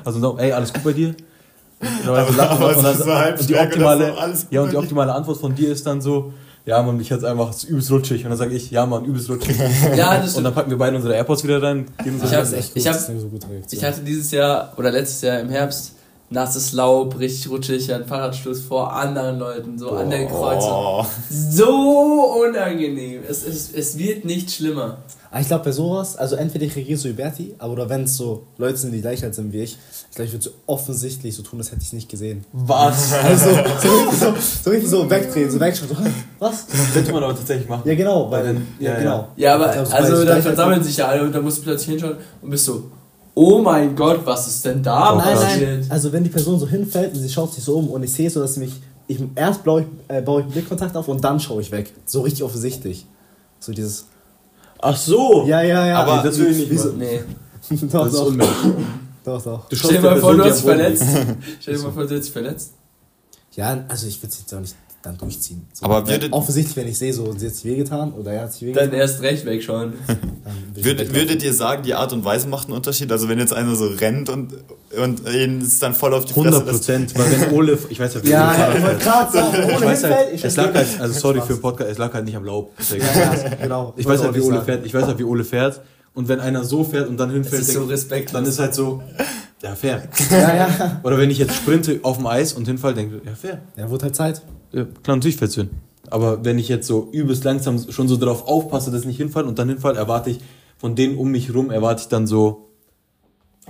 [0.04, 1.08] also einen Daumen, ey, alles gut bei dir?
[1.08, 3.04] Und dann Aber- lachen aber und, dann, so
[3.42, 4.80] und die optimale, so, ja, und die dir?
[4.80, 6.32] optimale Antwort von dir ist dann so,
[6.70, 8.24] ja Mann, ich hatte einfach es ist übelst rutschig.
[8.24, 9.58] Und dann sage ich, ja Mann, übelst rutschig.
[9.96, 10.46] Ja, das Und stimmt.
[10.48, 11.86] dann packen wir beide unsere AirPods wieder rein.
[12.04, 13.72] Geben Ich sie hab- ich hab-.
[13.72, 15.94] Ich hatte dieses Jahr oder letztes Jahr im Herbst
[16.30, 20.72] nasses Laub, richtig rutschig, einen Fahrradschluss vor anderen Leuten, so an der Kreuzung.
[20.72, 21.06] Oh.
[21.30, 23.22] So unangenehm.
[23.28, 24.98] Es, es, es wird nicht schlimmer.
[25.32, 28.04] Aber ich glaube, bei sowas, also entweder ich reagiere so wie Berti, aber oder wenn
[28.04, 29.78] es so Leute sind, die gleich alt sind wie ich,
[30.10, 32.46] ich glaube, ich würde so offensichtlich so tun, als hätte ich es nicht gesehen.
[32.52, 33.14] Was?
[33.24, 36.66] Also, so richtig so, so, richtig so wegdrehen, so wegschauen, so, "Hä, was?
[36.94, 37.84] Könnte man aber tatsächlich machen.
[37.88, 39.28] Ja, genau, weil, dann- ja, ja, genau.
[39.36, 42.18] Ja, aber also ich dann versammeln sich ja alle und dann musst du plötzlich hinschauen
[42.42, 42.90] und bist so,
[43.40, 45.80] oh mein Gott, was ist denn da Nein, passiert?
[45.82, 48.12] nein, also wenn die Person so hinfällt und sie schaut sich so um und ich
[48.12, 48.74] sehe so, dass sie mich,
[49.08, 51.94] ich, erst baue ich, äh, baue ich einen Blickkontakt auf und dann schaue ich weg.
[52.06, 53.06] So richtig offensichtlich.
[53.62, 54.08] So dieses,
[54.82, 55.46] Ach so!
[55.48, 56.00] ja, ja, ja.
[56.04, 56.92] Aber das will ich nicht so-.
[56.92, 57.22] Nee.
[57.70, 58.74] doch, Das ist doch, unmenschlich.
[59.24, 59.70] doch, doch.
[59.70, 61.04] Du Stell dir mal vor, du hast dich verletzt.
[61.62, 62.74] Stell dir mal vor, du hast dich verletzt.
[63.56, 65.66] Ja, also ich würde es jetzt auch nicht dann durchziehen.
[65.74, 68.52] So, Aber würdet- offensichtlich, wenn ich sehe, so, sie hat sich wehgetan oder er hat
[68.54, 69.94] sich Dann wehgetan, erst recht wegschauen.
[70.08, 70.24] dann will
[70.76, 71.16] ich Würd, weglaufen.
[71.22, 73.12] würdet ihr sagen, die Art und Weise macht einen Unterschied?
[73.12, 74.54] Also wenn jetzt einer so rennt und,
[75.02, 76.78] und ihn ist dann voll auf die 100 Fresse lässt.
[76.86, 79.02] Prozent, weil wenn Ole, ich weiß ja, wie Ja, ja, ich wollte fährt.
[79.04, 81.98] gerade sagen, Ich weiß halt, ich es lag halt, also sorry für den Podcast, es
[81.98, 82.72] lag halt nicht am Laub.
[82.90, 82.96] Ja.
[82.98, 83.94] Ja, genau.
[83.96, 85.82] Ich weiß halt, wie Ole fährt, ich weiß halt, wie Ole fährt.
[86.14, 88.34] Und wenn einer so fährt und dann hinfällt, ist so denk- respektlos.
[88.34, 89.02] dann ist halt so,
[89.62, 90.04] ja, fair.
[90.32, 91.00] Ja, ja.
[91.04, 93.62] Oder wenn ich jetzt sprinte auf dem Eis und hinfall, denke ich, ja, fair.
[93.78, 94.42] Ja, wurde halt Zeit.
[94.72, 95.70] Ja, klar, natürlich fällt's hin.
[96.10, 99.46] Aber wenn ich jetzt so übelst langsam schon so darauf aufpasse, dass ich nicht hinfall
[99.46, 100.40] und dann hinfall, erwarte ich
[100.78, 102.70] von denen um mich rum, erwarte ich dann so,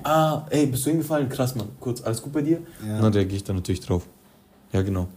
[0.04, 1.28] ah, ey, bist du hingefallen?
[1.30, 1.67] Krass, Mann.
[1.80, 2.60] Kurz, alles gut bei dir?
[2.88, 2.95] Ja.
[2.97, 4.04] Und dann reagiere ich da natürlich drauf.
[4.71, 5.08] Ja, genau.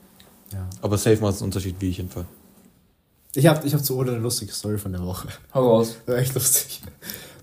[0.52, 0.68] Ja.
[0.80, 2.26] Aber safe macht es einen Unterschied, wie ich hinfall.
[3.34, 5.28] Ich habe ich hab zu Ole eine lustige Story von der Woche.
[5.54, 5.96] Hau raus.
[6.06, 6.82] War echt lustig.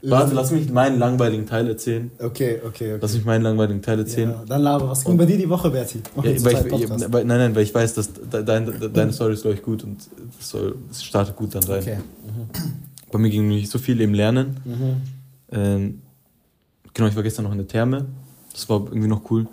[0.02, 2.10] Warte, lass mich meinen langweiligen Teil erzählen.
[2.20, 2.98] Okay, okay, okay.
[3.02, 4.30] Lass mich meinen langweiligen Teil erzählen.
[4.30, 6.02] Ja, dann laber, was ging bei dir die Woche, Berti?
[6.24, 9.42] Ja, ich, weil, nein, nein, weil ich weiß, dass de, deine, de, deine Story ist,
[9.42, 10.00] glaube ich, gut und
[10.40, 11.82] es, soll, es startet gut dann rein.
[11.82, 11.98] Okay.
[13.12, 14.58] Bei mir ging nicht so viel im Lernen.
[14.64, 15.02] Mhm.
[15.52, 16.02] Ähm,
[16.94, 18.06] genau, ich war gestern noch in der Therme.
[18.54, 19.48] Das war irgendwie noch cool.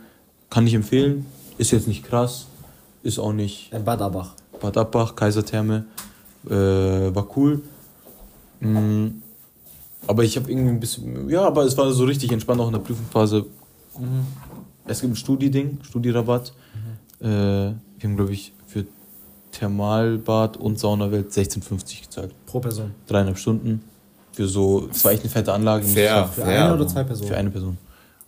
[0.49, 1.27] Kann ich empfehlen.
[1.59, 2.47] Ist jetzt nicht krass.
[3.03, 4.35] ist auch nicht In Bad Abach.
[4.61, 5.87] Bad Abbach, Kaisertherme,
[6.49, 7.63] äh, war cool.
[8.61, 9.07] Mm,
[10.07, 12.73] aber ich habe irgendwie ein bisschen, ja, aber es war so richtig entspannt auch in
[12.75, 13.47] der Prüfungsphase.
[13.99, 14.05] Mm,
[14.87, 16.53] Es gibt ein Studi-Ding, Studirabatt.
[17.21, 18.85] Äh, wir haben, glaube ich, für
[19.53, 22.33] Thermalbad und Saunawelt 16,50 gezahlt.
[22.47, 22.93] Pro Person.
[23.07, 23.83] Dreieinhalb Stunden.
[24.33, 25.85] Für so, es war echt eine fette Anlage.
[25.87, 26.27] Fair.
[26.29, 26.67] Für Ja.
[26.67, 27.29] eine oder zwei Personen?
[27.29, 27.79] Für eine Person.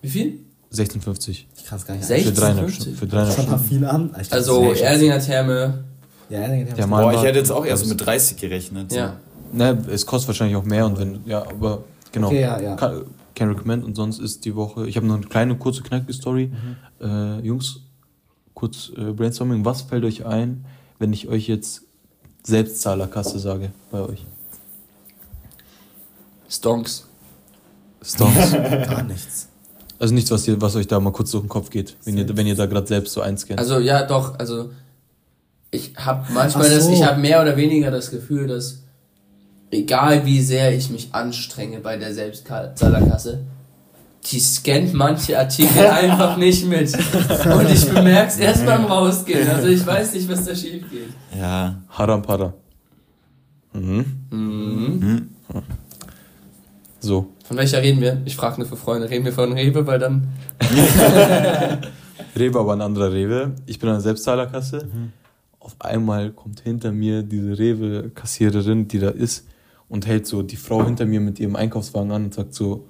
[0.01, 0.39] Wie viel?
[0.73, 1.45] 16,50.
[1.57, 2.73] Ich kann es gar nicht Sech- Für dreieinhalb 16,50.
[2.75, 2.97] Stunden.
[2.99, 3.65] Für dreieinhalb Stunden.
[3.65, 4.11] viel an.
[4.31, 5.85] Also Erdinger Therme.
[6.29, 8.93] Ja, ja, Boah, ich hätte jetzt auch erst mit 30 gerechnet.
[8.93, 9.17] Ja.
[9.53, 12.27] Ne, es kostet wahrscheinlich auch mehr und wenn, ja, aber genau.
[12.27, 12.77] Okay, ja, ja.
[12.77, 16.13] Kann, can recommend und sonst ist die Woche, ich habe noch eine kleine, kurze, knackige
[16.13, 16.53] Story.
[17.01, 17.81] Äh, Jungs,
[18.53, 20.65] kurz äh, Brainstorming, was fällt euch ein,
[20.99, 21.83] wenn ich euch jetzt
[22.43, 24.27] Selbstzahlerkasse sage bei euch?
[26.49, 27.07] Stonks.
[28.03, 28.53] Stonks.
[28.53, 29.49] Gar nichts.
[29.99, 32.37] also nichts, was, ihr, was euch da mal kurz durch den Kopf geht, wenn ihr,
[32.37, 33.61] wenn ihr da gerade selbst so einscannt.
[33.61, 34.71] Also ja, doch, also
[35.71, 36.93] ich habe manchmal Ach das, so.
[36.93, 38.83] ich habe mehr oder weniger das Gefühl, dass
[39.71, 43.45] egal wie sehr ich mich anstrenge bei der Selbstzahlerkasse,
[44.27, 46.93] die scannt manche Artikel einfach nicht mit.
[46.95, 49.49] Und ich bemerke es erst beim Rausgehen.
[49.49, 51.09] Also ich weiß nicht, was da schief geht.
[51.39, 51.77] Ja.
[51.91, 52.53] Haram Pada.
[53.73, 54.05] Mhm.
[54.31, 55.29] Mhm.
[57.01, 57.29] So.
[57.45, 58.21] Von welcher reden wir?
[58.25, 59.09] Ich frage nur für Freunde.
[59.09, 60.29] Reden wir von Rewe, weil dann.
[62.37, 63.53] Rewe, aber ein anderer Rewe.
[63.67, 64.89] Ich bin an der Selbstzahlerkasse.
[65.69, 69.47] Auf einmal kommt hinter mir diese Rewe-Kassiererin, die da ist,
[69.91, 72.87] und hält so die Frau hinter mir mit ihrem Einkaufswagen an und sagt so: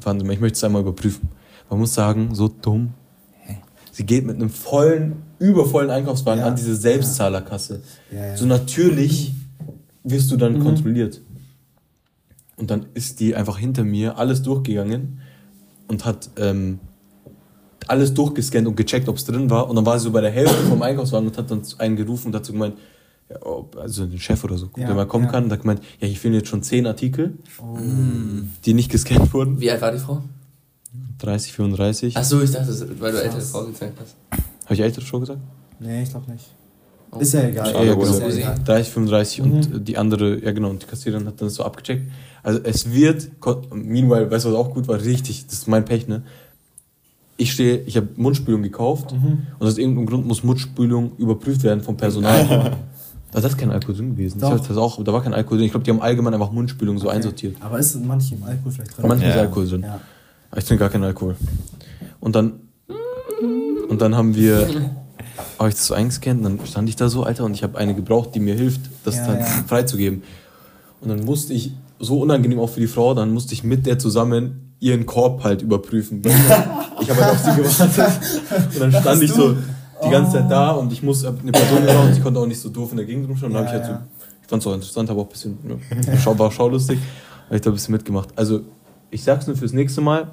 [0.00, 1.28] Warten Sie mal, ich möchte es einmal überprüfen.
[1.68, 2.94] Man muss sagen, so dumm.
[3.90, 6.46] Sie geht mit einem vollen, übervollen Einkaufswagen Ja.
[6.46, 7.82] an diese Selbstzahlerkasse.
[8.12, 8.36] Ja, ja.
[8.36, 9.34] So natürlich
[10.04, 11.20] wirst du dann kontrolliert.
[12.54, 15.20] Und dann ist die einfach hinter mir alles durchgegangen
[15.88, 16.78] und hat ähm,
[17.88, 19.68] alles durchgescannt und gecheckt, ob es drin war.
[19.68, 22.28] Und dann war sie so bei der Hälfte vom Einkaufswagen und hat dann einen gerufen
[22.28, 22.74] und hat so gemeint,
[23.30, 25.30] ja, ob, also den Chef oder so, Ja, der mal kommen ja.
[25.30, 25.44] kann.
[25.44, 27.78] Und hat gemeint, ja, hier fehlen jetzt schon zehn Artikel, Oh.
[28.64, 29.60] die nicht gescannt wurden.
[29.60, 30.22] Wie alt war die Frau?
[31.18, 32.16] 30, 34.
[32.16, 34.16] Achso, ich dachte, weil du ältere Frau gezeigt hast.
[34.64, 35.40] Habe ich ältere schon gesagt?
[35.78, 36.44] Nee, ich glaube nicht.
[37.18, 37.70] Ist ja egal.
[37.86, 38.12] Ja, Hose.
[38.14, 38.26] genau.
[38.28, 38.58] Ist ja egal.
[38.64, 39.52] 30, 35 Mhm.
[39.52, 42.10] und die andere, ja genau, und die Kassiererin hat dann so abgecheckt.
[42.42, 43.28] Also es wird,
[43.72, 44.98] meanwhile, weißt du, was auch gut war?
[45.00, 46.22] Richtig, das ist mein Pech, ne?
[47.36, 49.46] Ich stehe, ich habe Mundspülung gekauft Mhm.
[49.58, 52.76] und aus irgendeinem Grund muss Mundspülung überprüft werden vom Personal.
[53.32, 54.36] da ist kein Alkohol drin gewesen.
[54.38, 54.60] Ich Doch.
[54.66, 55.66] das auch, da war kein Alkohol drin.
[55.66, 57.16] Ich glaube, die haben allgemein einfach Mundspülung so Okay.
[57.16, 57.56] einsortiert.
[57.60, 59.08] Aber ist in manchen Alkohol vielleicht drin?
[59.08, 59.40] Manchmal ist Ja.
[59.42, 59.82] Alkohol drin.
[59.82, 60.00] Ja.
[60.50, 61.36] Aber ich trinke gar keinen Alkohol.
[62.20, 62.52] Und dann,
[63.88, 64.68] und dann haben wir,
[65.58, 67.78] habe ich das so eingescannt und dann stand ich da so, Alter, und ich habe
[67.78, 69.44] eine gebraucht, die mir hilft, das Ja, dann ja.
[69.66, 70.22] freizugeben.
[71.00, 73.98] Und dann musste ich, so unangenehm auch für die Frau, dann musste ich mit der
[73.98, 76.22] zusammen ihren Korb halt überprüfen.
[77.00, 78.12] Ich habe halt auf sie gewartet.
[78.74, 79.56] Und dann stand ich so
[80.04, 82.60] die ganze Zeit da und ich muss eine Person gebraucht und sie konnte auch nicht
[82.60, 83.50] so doof in der Gegend rumschauen.
[83.50, 84.06] Und dann Ja, habe ich halt ja.
[84.06, 85.58] so, ich fand es auch interessant, aber auch ein bisschen,
[86.06, 87.00] ja, schau, war schaulustig.
[87.46, 88.28] Habe ich da ein bisschen mitgemacht.
[88.36, 88.60] Also,
[89.10, 90.28] ich sag's nur fürs nächste Mal,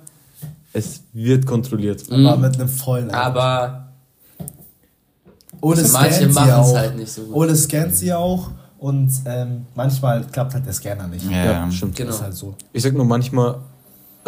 [0.74, 2.04] es wird kontrolliert.
[2.12, 2.42] Aber Mhm.
[2.42, 3.10] mit einem vollen.
[3.10, 3.88] Aber
[5.62, 6.76] Ohne manche scannt sie machen es auch.
[6.78, 7.36] halt nicht so gut.
[7.36, 8.52] Ohne scannt sie auch.
[8.78, 11.30] Und ähm, manchmal klappt halt der Scanner nicht.
[11.30, 11.96] Ja, Ja, stimmt.
[11.96, 12.12] Genau.
[12.12, 12.54] Ist halt so.
[12.72, 13.56] Ich sag nur manchmal,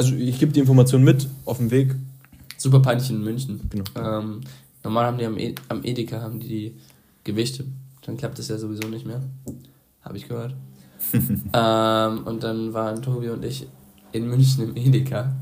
[0.01, 1.95] also ich gebe die Information mit auf dem Weg.
[2.57, 3.61] Super peinlich in München.
[3.69, 3.83] Genau.
[3.95, 4.41] Ähm,
[4.83, 6.75] normal haben die am, e am Edeka haben die, die
[7.23, 7.65] Gewichte.
[8.03, 9.21] Dann klappt das ja sowieso nicht mehr.
[10.01, 10.55] Habe ich gehört.
[11.13, 13.67] ähm, und dann waren Tobi und ich
[14.11, 15.35] in München im Edeka.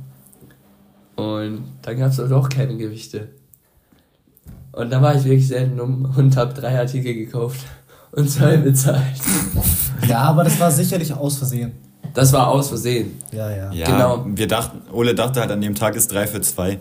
[1.16, 3.30] Und da gab es aber auch keine Gewichte.
[4.74, 7.66] Und da war ich wirklich selten dumm und habe drei Artikel gekauft
[8.12, 9.04] und zwei bezahlt.
[10.08, 11.74] Ja, aber das war sicherlich aus Versehen.
[12.14, 13.12] Das war aus Versehen.
[13.32, 13.72] Ja, ja.
[13.72, 14.26] Ja, Genau.
[14.28, 16.80] wir dachten, Ole dachte halt an dem Tag ist 3 für 2.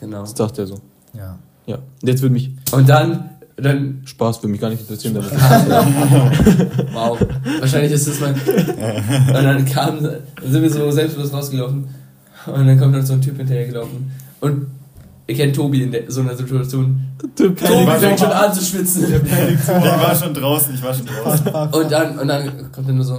[0.00, 0.20] Genau.
[0.20, 0.78] Das dachte er so.
[1.14, 1.38] ja.
[1.66, 1.74] Ja.
[1.76, 5.14] Und jetzt würde mich, Und dann, dann Spaß würde mich gar nicht interessieren.
[5.14, 5.30] damit.
[6.94, 7.18] Wow,
[7.60, 8.34] wahrscheinlich ist das mein.
[9.26, 11.86] Und dann kam, dann sind wir so selbstbewusst rausgelaufen
[12.46, 14.10] und dann kommt noch so ein Typ hinterher gelaufen.
[14.40, 14.66] Und
[15.26, 17.00] ihr kennt Tobi in der, so einer Situation.
[17.36, 17.54] Tobi
[18.00, 19.04] fängt schon an zu schwitzen.
[19.52, 21.46] Ich war schon draußen, ich war schon draußen.
[21.48, 23.18] Und dann, und dann kommt er nur so,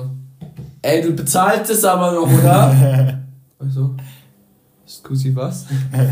[0.82, 3.20] ey, du bezahlst es aber noch, oder?
[3.65, 3.96] Ich so,
[4.88, 5.65] Scusi, was?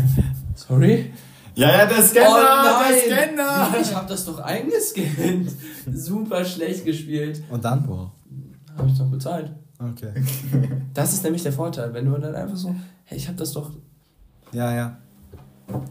[0.54, 1.12] Sorry?
[1.54, 3.34] Ja, ja, der Scanner, oh der nein!
[3.34, 3.74] Scanner!
[3.80, 5.50] Ich hab das doch eingescannt.
[5.92, 7.42] Super schlecht gespielt.
[7.50, 7.84] Und dann?
[7.84, 8.12] Boah.
[8.76, 9.50] Hab ich doch bezahlt.
[9.80, 10.12] Okay.
[10.94, 13.72] Das ist nämlich der Vorteil, wenn du dann einfach so, hey, ich hab das doch.
[14.52, 14.96] Ja, ja.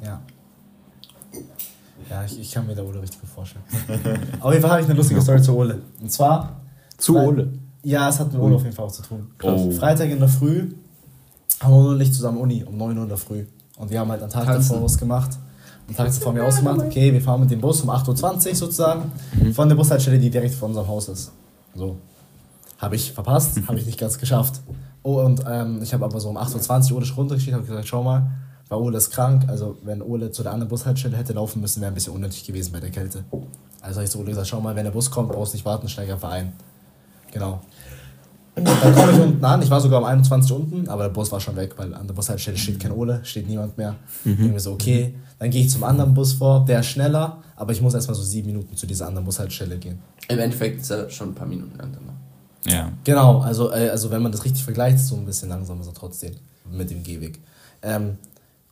[0.04, 0.22] Ja.
[2.10, 3.66] Ja, ich, ich kann mir da Ole richtig vorstellen.
[4.40, 5.82] auf jeden Fall habe ich eine lustige Story zu Ole.
[6.00, 6.62] Und zwar.
[6.98, 7.52] Zu Ole.
[7.88, 9.32] Ja, es hat mit Ole auf jeden Fall auch zu tun.
[9.42, 9.72] Oh.
[9.72, 10.74] Freitag in der Früh
[11.62, 13.46] haben und ich zusammen Uni um 9 Uhr in der Früh.
[13.78, 14.72] Und wir haben halt am Tag Tanzen.
[14.74, 15.30] davor was gemacht.
[15.88, 18.50] Und habe ich so vor mir ausgemacht, okay, wir fahren mit dem Bus um 8.20
[18.50, 19.10] Uhr sozusagen
[19.54, 21.32] von der Bushaltestelle, die direkt vor unserem Haus ist.
[21.76, 21.96] So.
[22.78, 24.60] Habe ich verpasst, habe ich nicht ganz geschafft.
[25.02, 27.88] Oh, und ähm, ich habe aber so um 8.20 Uhr Ole schon runtergeschickt, habe gesagt,
[27.88, 28.30] schau mal,
[28.68, 31.94] weil Ole ist krank, also wenn Ole zu der anderen Bushaltestelle hätte laufen müssen, wäre
[31.94, 33.24] ein bisschen unnötig gewesen bei der Kälte.
[33.80, 35.66] Also habe ich so Ole gesagt, schau mal, wenn der Bus kommt, brauchst du nicht
[35.66, 36.52] warten, steig einfach ein.
[37.32, 37.62] Genau.
[38.64, 41.40] Dann komme ich unten an, ich war sogar um 21 unten, aber der Bus war
[41.40, 43.96] schon weg, weil an der Bushaltestelle steht kein Ole, steht niemand mehr.
[44.26, 47.82] Irgendwie so, okay, dann gehe ich zum anderen Bus vor, der ist schneller, aber ich
[47.82, 50.00] muss erstmal so sieben Minuten zu dieser anderen Bushaltestelle gehen.
[50.28, 52.14] Im Endeffekt ist er schon ein paar Minuten langsamer.
[52.66, 52.92] Ja.
[53.04, 55.92] Genau, also, äh, also wenn man das richtig vergleicht, ist so ein bisschen langsamer so
[55.92, 56.34] trotzdem
[56.70, 57.40] mit dem Gehweg.
[57.82, 58.18] Ähm,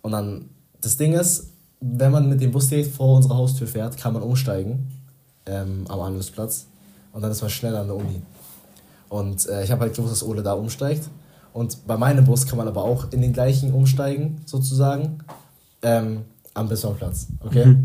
[0.01, 0.49] und dann,
[0.81, 4.23] das Ding ist, wenn man mit dem Bus direkt vor unserer Haustür fährt, kann man
[4.23, 4.87] umsteigen
[5.45, 6.67] ähm, am Anschlussplatz
[7.11, 8.21] und dann ist man schneller an der Uni.
[9.15, 11.03] Und äh, ich habe halt gewusst, dass Ole da umsteigt.
[11.53, 15.19] Und bei meinem Bus kann man aber auch in den gleichen umsteigen, sozusagen,
[15.83, 16.23] ähm,
[16.53, 17.27] am Bismarckplatz.
[17.39, 17.77] Okay?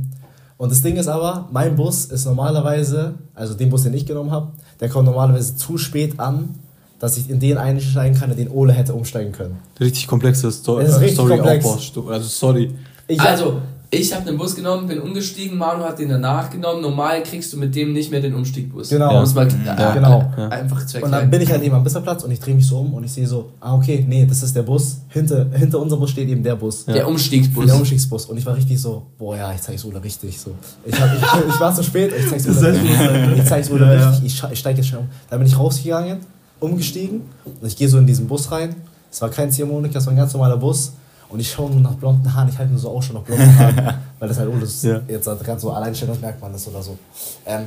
[0.57, 4.33] Und das Ding ist aber, mein Bus ist normalerweise, also den Bus, den ich genommen
[4.33, 4.49] habe,
[4.81, 6.57] der kommt normalerweise zu spät an,
[6.99, 9.59] dass ich in den einsteigen kann, in den Ole hätte umsteigen können.
[9.79, 11.65] Richtig komplexe Sto äh, Story komplex.
[11.65, 12.09] Aufbau.
[12.09, 12.75] Also sorry.
[13.07, 16.81] Ich Also, ich habe den Bus genommen, bin umgestiegen, Manu hat den danach genommen.
[16.81, 18.89] Normal kriegst du mit dem nicht mehr den Umstiegbus.
[18.89, 19.21] Genau.
[19.21, 20.33] Es mal Ja, äh, genau.
[20.49, 22.79] einfach zu Und dann bin ich halt eben am Bisserplatz und ich drehe mich so
[22.79, 24.99] um und ich sehe so, ah okay, nee, das ist der Bus.
[25.09, 26.85] Hinter, hinter unserem Bus steht eben der Bus.
[26.85, 27.67] Der Umstiegsbus.
[27.67, 28.27] Der Umstiegsbus.
[28.27, 30.39] Und ich war richtig so, boah ja, ich zeig's Ole richtig.
[30.39, 30.53] So.
[30.85, 32.91] Ich, hab, ich, ich war zu spät, ich zeig's Ole richtig.
[33.39, 35.09] Ich zeig's Ole richtig, ich, ich steige jetzt schnell um.
[35.29, 36.19] Dann bin ich rausgegangen,
[36.61, 38.77] umgestiegen und ich gehe so in diesen Bus rein.
[39.11, 40.93] Es war kein Ziehharmonika, es war ein ganz normaler Bus.
[41.31, 43.59] Und ich schaue nur nach blonden Haaren, ich halte nur so auch schon nach blonden
[43.59, 43.77] Haaren,
[44.19, 45.01] weil das halt Oles Ja.
[45.07, 46.99] jetzt halt gerade so Alleinstellungsmerkmal ist oder so.
[47.47, 47.63] Ähm,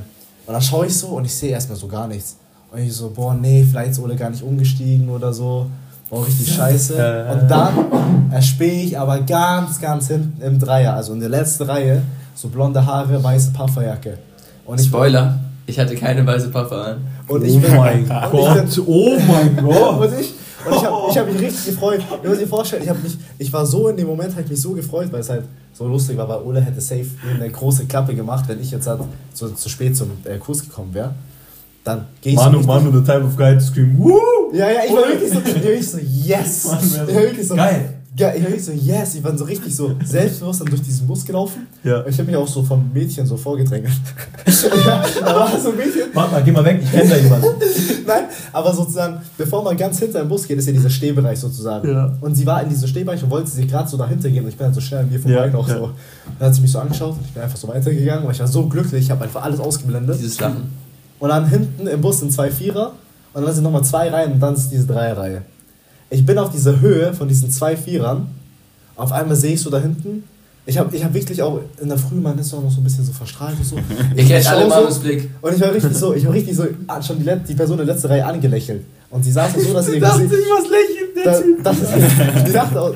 [0.45, 2.35] und dann schaue ich so und ich sehe erstmal so gar nichts.
[2.71, 5.67] Und ich so, boah, nee, vielleicht ist Ole gar nicht umgestiegen oder so.
[6.09, 6.93] Boah, richtig scheiße.
[7.31, 7.73] Und dann
[8.31, 12.01] erspähe ich aber ganz, ganz hinten im Dreier, also in der letzten Reihe,
[12.35, 14.17] so blonde Haare, weiße Pufferjacke.
[14.65, 16.97] Und ich, Spoiler, ich hatte keine weiße Puffer an.
[17.27, 18.75] Und ich oh bin, mein und ich Gott.
[18.75, 19.99] bin, Oh mein Gott.
[20.11, 20.33] und ich,
[20.65, 22.01] und ich habe ich hab mich richtig gefreut.
[22.23, 24.61] Ihr müsst euch vorstellen, ich, hab mich, ich war so in dem Moment, ich mich
[24.61, 28.13] so gefreut, weil es halt so lustig war, weil Ole hätte safe eine große Klappe
[28.15, 29.01] gemacht, wenn ich jetzt halt
[29.33, 31.13] zu, zu spät zum äh, Kurs gekommen wäre.
[31.83, 34.19] Dann gehe ich Manu, so Manu, the type of guy to scream, woo!
[34.53, 36.65] Ja, ja, ich war wirklich so, ich so yes.
[36.65, 37.95] Mann, so- Ich wirklich so, Geil.
[38.15, 39.15] Ge- Ich war so yes.
[39.15, 41.65] Ich war so richtig so selbstbewusst dann durch diesen Bus gelaufen.
[41.83, 42.01] Ja.
[42.01, 43.91] Und ich habe mich auch so vom Mädchen so vorgedrängelt.
[44.85, 46.03] ja, da war so ein Mädchen.
[46.13, 47.47] Warte mal, geh mal weg, ich kenne da jemanden.
[48.07, 51.89] Nein, aber sozusagen, bevor man ganz hinter im Bus geht, ist ja dieser Stehbereich sozusagen.
[51.89, 52.15] Ja.
[52.21, 54.57] Und sie war in diesem Stehbereich und wollte sich gerade so dahinter gehen und ich
[54.57, 55.75] bin halt so schnell an mir vorbei Ja, noch ja.
[55.77, 55.89] so.
[56.39, 58.47] Dann hat sie mich so angeschaut und ich bin einfach so weitergegangen, weil ich war
[58.47, 60.17] so glücklich, ich habe einfach alles ausgeblendet.
[60.19, 60.71] Dieses Lachen.
[61.19, 62.91] Und dann hinten im Bus sind zwei Vierer
[63.33, 65.41] und dann sind nochmal zwei Reihen und dann ist diese Dreierreihe.
[66.13, 68.27] Ich bin auf dieser Höhe von diesen zwei Vierern.
[68.95, 70.23] Auf einmal sehe ich so da hinten.
[70.65, 72.83] Ich habe ich hab wirklich auch in der Früh, man ist auch noch so ein
[72.83, 73.75] bisschen so verstrahlt und so.
[74.15, 75.29] Kennt schau alle so, Blick.
[75.41, 77.79] Und ich war richtig so, ich war richtig so, ah, schon die, Let- die Person
[77.79, 78.83] in der letzten Reihe angelächelt.
[79.09, 80.31] Und sie saß so, dass sie ihr Gesicht.
[80.31, 82.95] was lächelt Da, das ist, die dachte,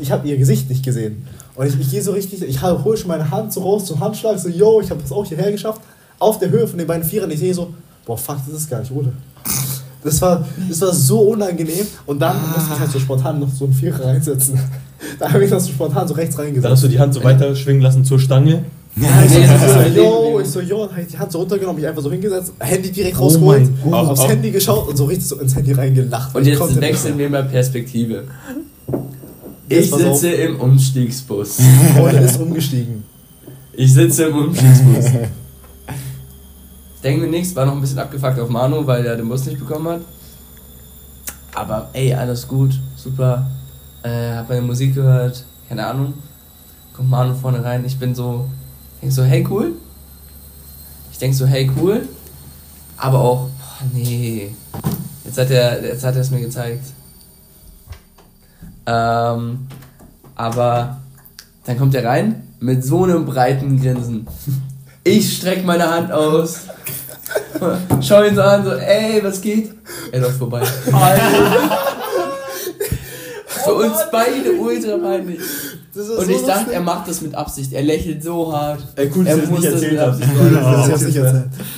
[0.00, 1.24] ich habe ihr Gesicht nicht gesehen.
[1.54, 4.38] Und ich, ich gehe so richtig, ich hole schon meine Hand so raus zum Handschlag,
[4.38, 5.80] so, yo, ich habe das auch hierher geschafft.
[6.18, 7.72] Auf der Höhe von den beiden Vierern, ich sehe so,
[8.04, 9.12] boah, fuck, das ist gar nicht Ole.
[10.02, 11.86] Das war, das war so unangenehm.
[12.06, 14.58] Und dann musste ich halt so spontan noch so einen Vierer reinsetzen.
[15.18, 16.70] Da habe ich das so spontan so rechts Dann reingesetzt.
[16.72, 18.64] hast du die Hand so weiter schwingen lassen zur Stange.
[18.96, 19.46] Ja, ich Nee,
[19.94, 22.52] so, yo, ich so, yo, und halt die Hand so runtergenommen, mich einfach so hingesetzt,
[22.58, 26.34] Handy direkt Oh rausgeholt, aufs Auch- Handy geschaut und so richtig so ins Handy reingelacht.
[26.34, 28.24] Und Ich jetzt wechseln wir mal Perspektive.
[29.70, 30.00] Ich auf.
[30.00, 31.58] sitze im Umstiegsbus.
[31.98, 33.04] Ole ist umgestiegen.
[33.72, 35.04] Ich sitze im Umstiegsbus.
[37.02, 39.58] Denken wir nichts, war noch ein bisschen abgefuckt auf Manu, weil er den Bus nicht
[39.58, 40.00] bekommen hat.
[41.54, 43.46] Aber ey, alles gut, super.
[44.02, 46.14] Äh, hab meine Musik gehört, keine Ahnung.
[46.92, 48.46] Kommt Manu vorne rein, ich bin so,
[49.00, 49.72] denk so, hey cool.
[51.10, 52.08] Ich denk so, hey cool.
[52.96, 54.54] Aber auch, boah, nee.
[55.24, 56.84] Jetzt hat er, jetzt hat er es mir gezeigt.
[58.86, 59.66] Ähm,
[60.34, 61.00] aber
[61.64, 64.26] dann kommt er rein mit so einem breiten Grinsen.
[65.04, 66.56] Ich streck meine Hand aus.
[68.00, 69.72] Schau ihn so an, so, ey, was geht?
[70.12, 70.62] Er läuft vorbei.
[73.46, 75.40] Für uns beide ultra peinlich.
[75.94, 77.72] Und so ich dachte, er macht das mit Absicht.
[77.72, 78.80] Er lächelt so hart.
[78.96, 79.98] Ey, cool, Er dass muss das mit.
[79.98, 80.90] Absicht Cool, machen.
[80.90, 81.18] Das nicht.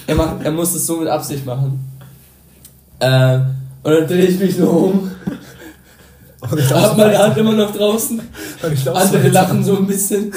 [0.06, 1.80] Er, macht, er muss das so mit Absicht machen.
[3.00, 3.46] Ähm,
[3.82, 5.11] und dann drehe ich mich so um,
[6.40, 8.20] Und ich hab meine Hand immer noch draußen.
[8.94, 10.32] Andere lachen so ein bisschen.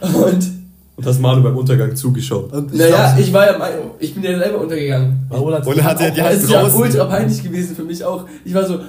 [0.00, 0.55] Und
[0.96, 2.52] Und hast Manu beim Untergang zugeschaut.
[2.52, 5.26] Und ich naja, glaub, ich war ja, ich bin ja selber untergegangen.
[5.30, 6.80] Hat, Ole hat ja die Das Hand ist ja draußen.
[6.80, 8.24] ultra peinlich gewesen für mich auch.
[8.44, 8.80] Ich war so,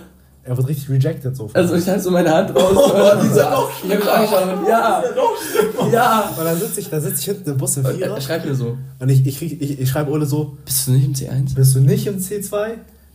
[0.45, 1.49] Er wird richtig rejected so.
[1.51, 4.67] Also ich halte so meine Hand raus und diese, ich habe mich angeschaut.
[4.69, 5.03] Ja,
[5.91, 6.33] ja.
[6.39, 8.45] und dann sitze ich, dann sitz ich hinten im Bus im Und Vierer er schreibt
[8.45, 11.55] mir so, und ich, ich, ich, ich schreibe Ole so, bist du nicht im C1?
[11.55, 12.67] bist du nicht im C2?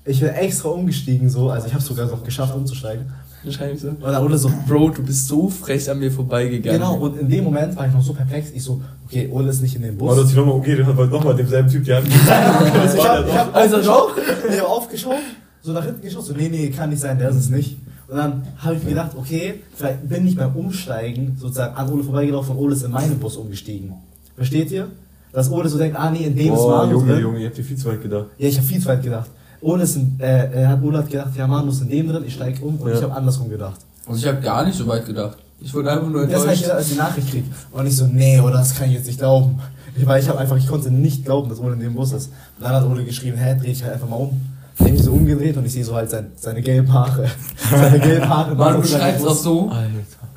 [0.05, 3.07] Ich bin extra umgestiegen so, also ich habe sogar noch geschafft umzusteigen.
[3.45, 6.11] Dann schreibe ich so, Und dann Ole so, Bro, du bist so frech an mir
[6.13, 6.81] vorbeigegangen.
[6.81, 9.63] genau, und in dem Moment war ich noch so perplex, ich so, okay, Ole ist
[9.63, 10.17] nicht in dem Bus.
[10.17, 12.07] hast dich nochmal umgeht und hat nochmal demselben Typ die Hand
[12.75, 14.13] Also ich habe hab Also aufgeschaut,
[14.53, 15.15] ich hab aufgeschaut,
[15.63, 17.79] so nach hinten geschaut, so nee, nee, kann nicht sein, der ist es nicht.
[18.09, 22.05] Und dann habe ich mir gedacht, okay, vielleicht bin ich beim Umsteigen sozusagen an Ole
[22.05, 23.95] vorbeigelaufen und Ole ist in meinen Bus umgestiegen.
[24.37, 24.89] Versteht ihr?
[25.33, 27.23] Dass Ole so denkt, ah nee, in dem ist Oh, Manu Junge, drin.
[27.23, 28.27] Junge, ihr habt dir viel zu weit gedacht.
[28.39, 29.31] Ja, ich habe viel zu weit gedacht.
[29.62, 32.35] Ole, ist äh, er hat, Ole hat gedacht, ja, Manu ist in dem drin, ich
[32.35, 32.96] steige um und Ja.
[32.96, 33.81] ich habe andersrum gedacht.
[34.07, 35.38] Also ich habe gar nicht so weit gedacht.
[35.61, 36.62] Ich wurde einfach nur Das habe ich enttäuscht.
[36.64, 37.44] gedacht, als ich die Nachricht krieg.
[37.70, 39.61] Und ich so, nee, oder das kann ich jetzt nicht glauben.
[39.96, 42.27] Ich, weil ich habe einfach, ich konnte nicht glauben, dass Ole in dem Bus ist.
[42.59, 44.40] Und dann hat Ole geschrieben, hä, dreh dich halt einfach mal um.
[44.79, 47.27] Dann hab ich mich so umgedreht und ich sehe so halt sein, seine gelben Haare.
[47.70, 48.55] seine gelben Haare.
[48.57, 49.87] Mann, du Und schreibst auch so, Alter.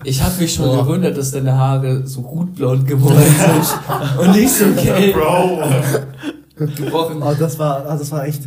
[0.04, 0.84] ich habe mich schon Boah.
[0.86, 5.64] gewundert, dass deine Haare so rotblond geworden sind und nicht so gelb Bro!
[6.56, 7.22] gebrochen.
[7.24, 8.44] Oh, das war, ah, das war echt.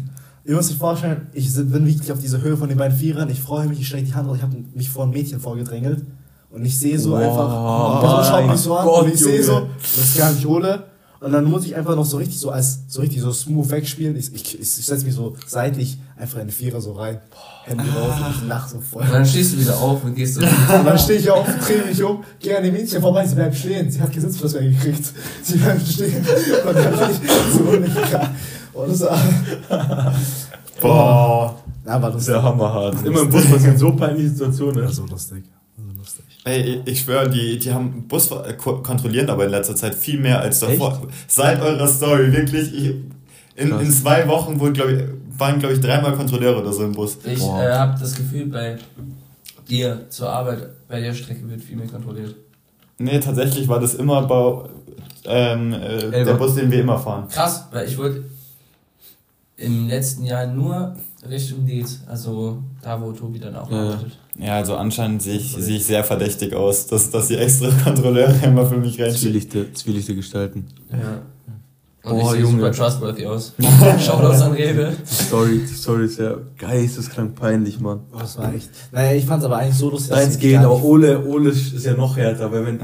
[0.48, 3.28] Ihr müsst euch vorstellen, ich bin wirklich auf diese Höhe von den beiden Vierern.
[3.28, 4.38] Ich freue mich, ich strecke die Hand raus.
[4.38, 6.06] Ich habe mich vor ein Mädchen vorgedrängelt.
[6.50, 9.44] Und ich sehe so Wow, einfach, Person schaut mich so an Gott, und ich sehe
[9.44, 10.84] so, das ist gar nicht Ole.
[11.20, 14.16] Und dann muss ich einfach noch so richtig so als so richtig so smooth wegspielen.
[14.16, 17.20] Ich, ich, ich setze mich so seitlich einfach in den Vierer so rein.
[17.64, 19.02] Hände raus und ich lach so voll.
[19.02, 20.40] Und dann stehst du wieder auf und gehst so.
[20.78, 23.56] Und dann stehe ich auf, drehe mich um, gehe an die Mädchen vorbei, sie bleibt
[23.56, 23.90] stehen.
[23.90, 25.12] Sie hat Gesichtsplatz mehr gekriegt.
[25.42, 26.24] Sie bleibt stehen.
[26.66, 28.36] Und dann bin ich so ungegangen.
[28.72, 30.14] Und das war,
[30.80, 31.62] Boah.
[31.84, 32.34] ja, war lustig.
[32.34, 33.04] ja hammerhart.
[33.04, 34.84] Immer im Bus passieren so peinliche Situationen.
[34.84, 34.88] ne?
[34.88, 35.44] so lustig.
[35.98, 36.24] Lustig.
[36.44, 40.40] Ey, ich schwöre, die, die haben Bus ko- kontrollieren aber in letzter Zeit viel mehr
[40.40, 41.08] als davor.
[41.26, 42.72] Seit eurer Story, wirklich.
[42.72, 42.94] Ich,
[43.56, 43.82] in, Krass.
[43.82, 45.02] in zwei Wochen wurden, glaub ich,
[45.36, 47.18] waren, glaube ich, dreimal Kontrolleure oder so im Bus.
[47.24, 48.78] Ich äh, habe das Gefühl, bei
[49.68, 52.34] dir zur Arbeit, bei der Strecke wird viel mehr kontrolliert.
[52.98, 54.68] Nee, tatsächlich war das immer bei
[55.24, 56.34] ähm, äh, der.
[56.34, 57.28] Bus, den wir immer fahren.
[57.28, 58.24] Krass, weil ich wurde
[59.56, 60.96] im letzten Jahr nur
[61.28, 63.90] Richtung Dietz, also da, wo Tobi dann auch ja.
[63.90, 64.18] arbeitet.
[64.38, 68.34] Ja, also anscheinend sehe ich, sehe ich sehr verdächtig aus, dass, dass die extra Kontrolleure
[68.44, 69.18] immer für mich reinschicken.
[69.18, 70.66] Zwielichte, Zwielichte gestalten.
[70.92, 71.22] Ja.
[72.04, 72.52] Und Oh, ich Junge.
[72.58, 73.52] super trustworthy aus.
[73.98, 74.92] Shoutouts an Rewe.
[75.10, 78.00] Die Story, die Story ist ja geisteskrank peinlich, Mann.
[78.14, 78.70] Oh, das war echt.
[78.92, 80.16] Naja, ich fand's aber eigentlich so lustig.
[80.30, 82.80] ich geht, aber Ole, Ole ist ja noch härter, weil wenn,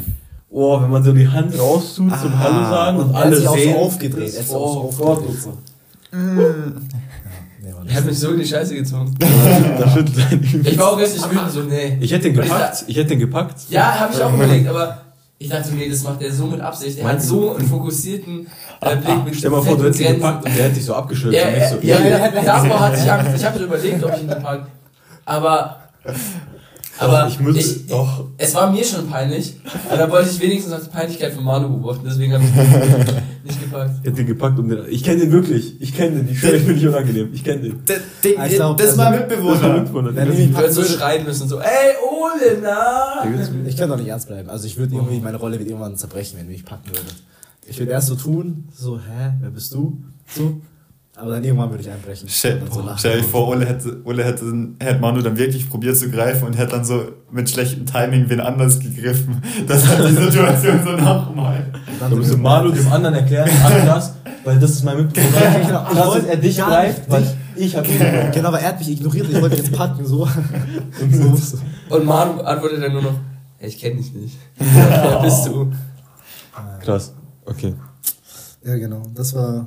[0.51, 3.25] oh, wenn man so die Hand raustut zum Ah, Hallo sagen und, und er hat
[3.27, 3.77] alle sich auch so sehen.
[3.77, 5.38] aufgedreht, er hat sich auch so oh aufgedreht.
[5.45, 5.59] Gott,
[7.85, 9.14] War Er hat mich so in die Scheiße gezogen.
[9.79, 11.99] da schüttelt ein Ich war auch richtig wütend, so, nee.
[12.01, 13.61] Ich hätte den gepackt, ich hätte den gepackt.
[13.70, 15.03] Ja, habe ich auch überlegt, aber
[15.38, 16.99] ich dachte, nee, das macht er so mit Absicht.
[16.99, 18.47] Er hat so einen fokussierten
[18.81, 20.94] äh, Blick mit Stell mal vor, du hättest ihn gepackt und der hätte dich so
[20.94, 21.42] abgeschüttelt.
[21.42, 22.42] Ja, und ich so, ja, ja, ja, ja.
[22.42, 23.33] davor hatte ich Angst.
[23.37, 24.70] Ich habe so überlegt, ob ich ihn gepackt.
[25.25, 25.81] Aber.
[26.98, 28.26] Aber ich müsste, ich, doch.
[28.38, 29.57] es war mir schon peinlich.
[29.88, 32.04] Aber da wollte ich wenigstens noch die Peinlichkeit von Manu beobachten.
[32.07, 33.90] Deswegen habe ich ihn nicht gepackt.
[34.00, 35.80] Ich hätte den gepackt und den, ich kenne den wirklich.
[35.80, 36.28] Ich kenne den.
[36.30, 37.30] Ich schwöre, ich bin nicht unangenehm.
[37.35, 37.83] Ich kenne den.
[38.22, 39.74] Ich glaub, das war also- Mitbewohner.
[39.80, 40.14] Mitbewohner.
[40.14, 43.24] Wenn ich Ich ihn würde packen so würde, schreien müssen, so, ey, Ole, na!
[43.66, 44.48] ich kann doch nicht ernst bleiben.
[44.48, 47.24] Also ich würde irgendwie, meine Rolle wird irgendwann zerbrechen, wenn du mich packen würdest.
[47.66, 50.02] Ich würde erst so tun, so, hä, wer bist du?
[50.35, 50.61] So.
[51.16, 52.29] Aber dann irgendwann würde ich einbrechen.
[52.42, 52.98] Dann so lachen.
[52.98, 54.44] stell dich vor, Ole hätte, Ole hätte,
[54.81, 58.40] hätte Manu dann wirklich probiert zu greifen und hätte dann so mit schlechtem Timing wen
[58.40, 59.40] anders gegriffen.
[59.68, 61.66] Das hat die Situation so nochmal.
[62.00, 65.40] Dann Du musst dem Manu dem anderen erklären, anders, weil das ist mein Mitbewohner.
[65.40, 65.87] Ja, genau.
[65.92, 67.64] Ich wollte er dich greift, nicht weil dich.
[67.64, 68.35] ich habe ihn gepackt.
[68.35, 70.29] Genau, aber er hat mich ignoriert, ich wollte jetzt packen, so.
[71.00, 71.59] Und so.
[71.90, 73.14] Und Manu antwortet dann nur noch,
[73.61, 74.37] ey, ich kenne dich nicht.
[74.59, 75.70] Wer bist du?
[76.81, 77.14] Krass.
[77.44, 77.72] Okay.
[78.64, 79.03] Ja, genau.
[79.14, 79.66] Das war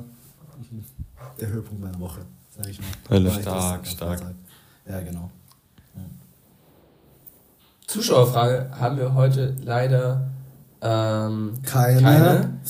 [1.40, 2.20] der Höhepunkt meiner Woche,
[2.56, 2.86] sag ich mal.
[3.10, 3.30] Hölle.
[3.40, 4.22] Stark, stark.
[4.88, 5.30] Ja, genau.
[7.86, 10.28] Zuschauerfrage haben wir heute leider
[10.82, 12.00] ähm, Keine.
[12.02, 12.60] keine.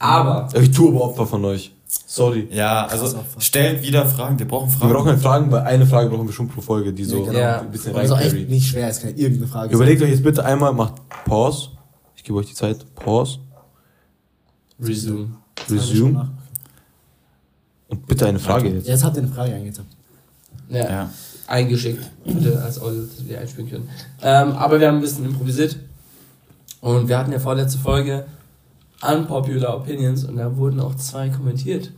[0.00, 1.72] Aber Ich tue aber Opfer von euch.
[1.86, 2.48] Sorry.
[2.50, 4.38] Ja, also stellt wieder Fragen.
[4.38, 4.92] Wir brauchen Wir Fragen.
[4.92, 7.38] brauchen halt Fragen, weil eine Frage brauchen wir schon pro Folge, die so Ja, genau.
[7.38, 7.60] Ja.
[7.60, 10.72] ein bisschen auch echt nicht schwer, es kann irgendeine Frage Überlegt euch jetzt bitte einmal,
[10.72, 10.94] macht
[11.24, 11.70] Pause.
[12.16, 12.84] Ich gebe euch die Zeit.
[12.94, 13.38] Pause.
[14.80, 15.36] Resume.
[15.70, 16.30] Resume.
[17.88, 18.86] Und bitte eine Frage jetzt.
[18.86, 19.86] Jetzt habt ihr eine Frage eingetippt.
[20.70, 21.10] Ja, Ja.
[21.46, 23.88] eingeschickt, bitte als Audio, dass wir einspielen können.
[24.22, 25.76] Ähm, aber wir haben ein bisschen improvisiert.
[26.80, 28.26] Und wir hatten ja vorletzte Folge
[29.00, 31.92] Unpopular Opinions und da wurden auch zwei kommentiert.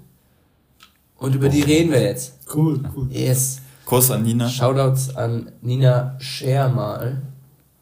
[1.18, 2.34] Und über die reden wir jetzt.
[2.54, 3.08] Cool, cool.
[3.10, 3.58] Yes.
[3.84, 4.48] Kuss an Nina.
[4.48, 7.20] Shoutouts an Nina Schermal.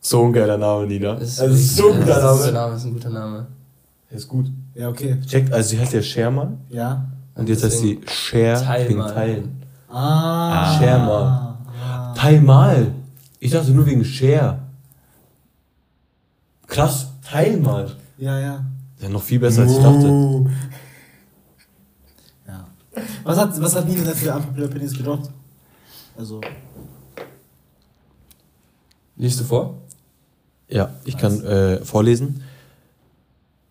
[0.01, 1.15] So ein geiler Name, Nina.
[1.15, 2.75] Ist, Also, ist so ein geiler ist, Name.
[2.77, 3.47] Ist ein guter Name.
[4.11, 4.47] Ist gut.
[4.75, 5.19] Ja, okay.
[5.27, 7.07] Checkt, also sie heißt ja Sherman Ja.
[7.39, 9.15] Und jetzt heißt sie Share Teil wegen mal.
[9.15, 9.63] Teilen.
[9.89, 10.79] Ah.
[10.79, 11.59] Share mal.
[11.83, 12.15] Ah.
[12.15, 12.93] Teil mal.
[13.41, 14.59] Ich dachte nur wegen Share.
[16.67, 17.91] Krass, teil mal.
[18.19, 18.65] Ja, ja.
[19.01, 20.47] Ja, noch viel besser als ich dachte.
[22.47, 22.67] Ja.
[23.25, 25.31] Was hat, was hat Nina denn für Unpopular Opinions gedroppt?
[26.19, 26.41] Also,
[29.19, 29.75] Liest du vor?
[30.69, 32.43] Ja, ich kann äh, vorlesen.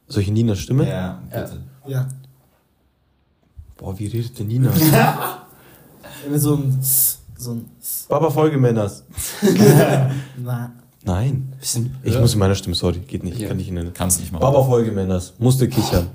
[0.07, 0.87] Soll ich in Ninas Stimme?
[0.87, 1.61] Ja, bitte.
[1.87, 2.07] ja.
[3.77, 4.71] Boah, wie redet denn Nina?
[6.29, 6.79] Mit so ein.
[7.37, 7.65] So ein.
[8.09, 9.03] Baba Folgemänners.
[10.37, 10.71] Na,
[11.03, 11.53] Nein.
[11.59, 11.95] Bisschen.
[12.03, 13.47] Ich muss in meiner Stimme, sorry, geht nicht, Ja.
[13.47, 14.41] kann ich in Kannst nicht machen.
[14.41, 16.07] Baba Folgemänners, musste kichern.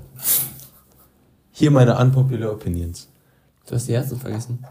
[1.51, 3.07] Hier meine unpopular opinions.
[3.65, 4.63] Du hast die Herzen vergessen.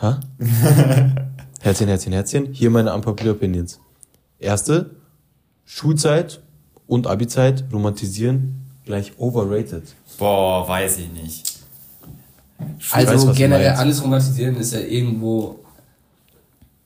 [0.00, 0.18] Ha?
[1.60, 2.52] Herzchen, Herzchen, Herzchen.
[2.52, 3.78] Hier meine unpopular opinions.
[4.38, 4.90] Erste,
[5.64, 6.42] Schulzeit
[6.86, 9.84] und Abi-Zeit romantisieren gleich overrated.
[10.18, 11.51] Boah, weiß ich nicht.
[12.78, 15.58] Ich Also weiß, generell alles romantisieren ist ja irgendwo.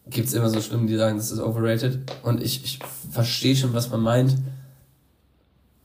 [0.09, 1.99] Gibt es immer so Stimmen, die sagen, das ist overrated.
[2.23, 2.79] Und ich, ich
[3.11, 4.37] verstehe schon, was man meint.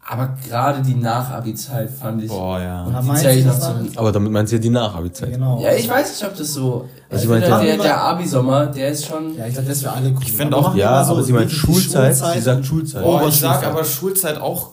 [0.03, 2.29] Aber gerade die Nach-Abi-Zeit fand ich.
[2.29, 2.89] Boah, und ja.
[2.89, 3.73] dann Die meinst zähl ich noch zu.
[3.95, 5.31] Aber damit meinst du ja die Nach-Abi-Zeit.
[5.33, 5.61] Genau.
[5.61, 6.89] Ja, ich weiß nicht, ob das so.
[7.09, 7.81] Also ich finde, der, Ja.
[7.81, 9.37] der Abi-Sommer, der ist schon.
[9.37, 10.17] Ja, ich glaube, das für alle cool.
[10.21, 13.03] Ich find Aber auch- Ja, so aber sie meint die Schulzeit, sie sagt Schulzeit.
[13.03, 13.61] Boah, ich Oberschulzeit.
[13.61, 14.71] sag aber Schulzeit auch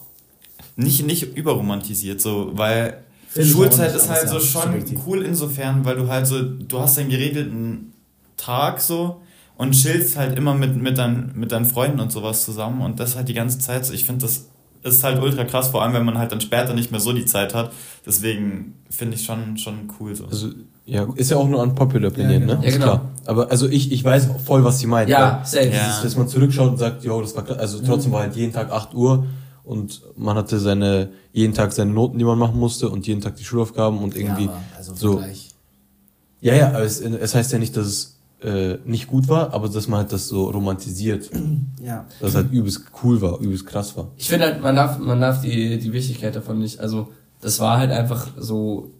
[0.77, 2.95] nicht, nicht überromantisiert, so, weil
[3.37, 4.99] Auch Schulzeit ist halt so ja schon subjektiv.
[5.07, 7.93] cool insofern, weil du halt so, du hast einen geregelten
[8.37, 9.21] Tag so
[9.57, 13.17] und chillst halt immer mit, mit, dein, mit deinen Freunden und sowas zusammen und das
[13.17, 13.93] halt die ganze Zeit so.
[13.93, 14.47] Ich finde, das
[14.83, 17.27] ist halt ultra krass, vor allem wenn man halt dann später nicht mehr so die
[17.27, 17.73] Zeit hat.
[18.07, 20.27] Deswegen finde ich schon, schon cool so.
[20.27, 20.51] Also,
[20.87, 22.61] ja, ist ja auch nur unpopular opinion, genau.
[22.61, 22.65] ne?
[22.65, 22.85] Ja, genau.
[22.85, 23.11] klar.
[23.27, 25.11] Aber also ich, ich weiß voll, was sie meint.
[25.11, 25.67] Ja, safe.
[25.67, 25.85] Ja.
[25.85, 27.59] Dieses, dass man zurückschaut und sagt, jo, das war klar.
[27.59, 29.27] Also trotzdem war halt jeden Tag 8 Uhr
[29.69, 33.37] und man hatte seine, jeden Tag seine Noten, die man machen musste und jeden Tag
[33.37, 34.47] die Schulaufgaben und irgendwie.
[34.47, 35.13] Ja, also so.
[35.19, 35.51] Vergleich.
[36.41, 39.69] Ja, ja, aber es, es heißt ja nicht, dass es äh, nicht gut war, aber
[39.69, 41.31] dass man halt das so romantisiert.
[41.81, 42.07] Ja.
[42.21, 44.09] dass es halt übelst cool war, übelst krass war.
[44.17, 46.81] Ich finde halt, man darf, man darf die, die Wichtigkeit davon nicht.
[46.81, 47.09] Also,
[47.41, 48.91] das war halt einfach so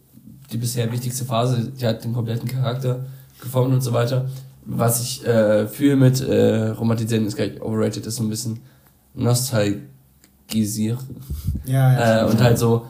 [0.51, 1.71] die bisher wichtigste Phase.
[1.77, 3.05] Die hat den kompletten Charakter
[3.41, 4.29] geformt und so weiter.
[4.65, 8.61] Was ich äh, fühle mit äh, Romantisieren ist gleich overrated, ist so ein bisschen
[10.49, 10.97] nostalgisieren.
[11.65, 12.21] Ja, ja.
[12.25, 12.85] Äh, und halt so,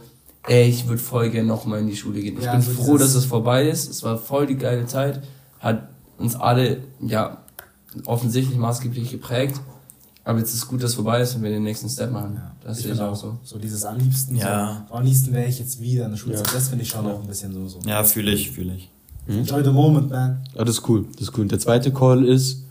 [0.47, 2.37] ey, ich würde voll gerne nochmal in die Schule gehen.
[2.37, 3.89] Ich Ja, bin so froh, dass es vorbei ist.
[3.89, 5.21] Es war voll die geile Zeit.
[5.59, 7.37] Hat uns alle, ja,
[8.05, 9.59] offensichtlich maßgeblich geprägt.
[10.23, 12.35] Aber jetzt ist gut, dass es vorbei ist und wir den nächsten Step machen.
[12.35, 13.37] Ja, Das finde auch auch so.
[13.43, 13.57] so.
[13.57, 14.35] dieses am liebsten.
[14.35, 14.85] Ja.
[14.87, 16.45] So, am liebsten wäre ich jetzt wieder in der Schulzeit.
[16.47, 16.53] Ja.
[16.53, 17.67] Das finde ich schon auch ein bisschen so.
[17.67, 17.79] so.
[17.87, 18.89] Ja, fühle ich, fühle ich.
[19.27, 20.43] Enjoy the moment, man.
[20.55, 21.05] Ja, das ist cool.
[21.13, 21.43] Das ist cool.
[21.43, 22.63] Und der zweite Call ist,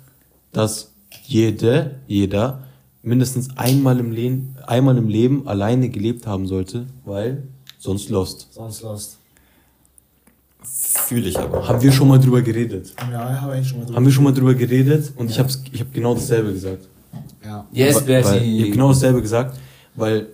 [0.52, 0.92] dass
[1.24, 2.64] jede, jeder
[3.02, 7.44] mindestens einmal im Leben, einmal im Leben alleine gelebt haben sollte, weil
[7.78, 8.48] sonst lost.
[8.50, 9.18] Sonst lost.
[10.62, 11.66] Fühle ich aber.
[11.66, 12.92] Haben wir schon mal drüber geredet?
[13.10, 15.12] Ja, habe ich schon mal drüber Haben wir schon mal drüber geredet?
[15.16, 16.88] Und ich habe ich hab genau dasselbe gesagt.
[17.44, 17.66] Ja.
[17.72, 19.58] Yes, weil, weil, ich habe genau dasselbe gesagt,
[19.94, 20.26] weil.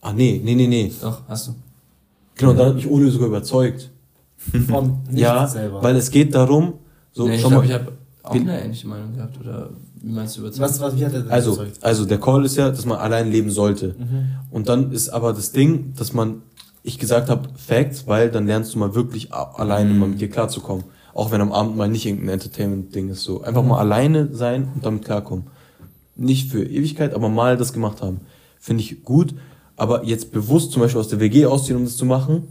[0.00, 0.92] Ah, nee, nee, nee, nee.
[1.00, 1.54] Doch, hast du.
[2.34, 3.90] Genau, da hat mich Ole sogar überzeugt.
[4.68, 5.82] Von nicht ja, selber.
[5.82, 6.74] weil es geht darum,
[7.12, 9.38] so, nee, ich schau glaube, mal, ich habe auch eine ähnliche Meinung gehabt.
[9.38, 9.70] Oder
[10.02, 10.60] wie meinst du überzeugt?
[10.60, 11.78] was, was, wie hat er denn Also, überzeugt?
[11.82, 13.94] also der Call ist ja, dass man allein leben sollte.
[13.98, 14.26] Mhm.
[14.50, 16.42] Und dann ist aber das Ding, dass man,
[16.82, 20.84] ich gesagt habe, Facts, weil dann lernst du mal wirklich alleine mal mit dir klarzukommen.
[21.14, 23.22] Auch wenn am Abend mal nicht irgendein Entertainment-Ding ist.
[23.22, 25.46] So einfach mal alleine sein und damit klarkommen.
[26.16, 28.20] Nicht für Ewigkeit, aber mal das gemacht haben.
[28.58, 29.34] Finde ich gut.
[29.76, 32.48] Aber jetzt bewusst zum Beispiel aus der WG ausziehen, um das zu machen,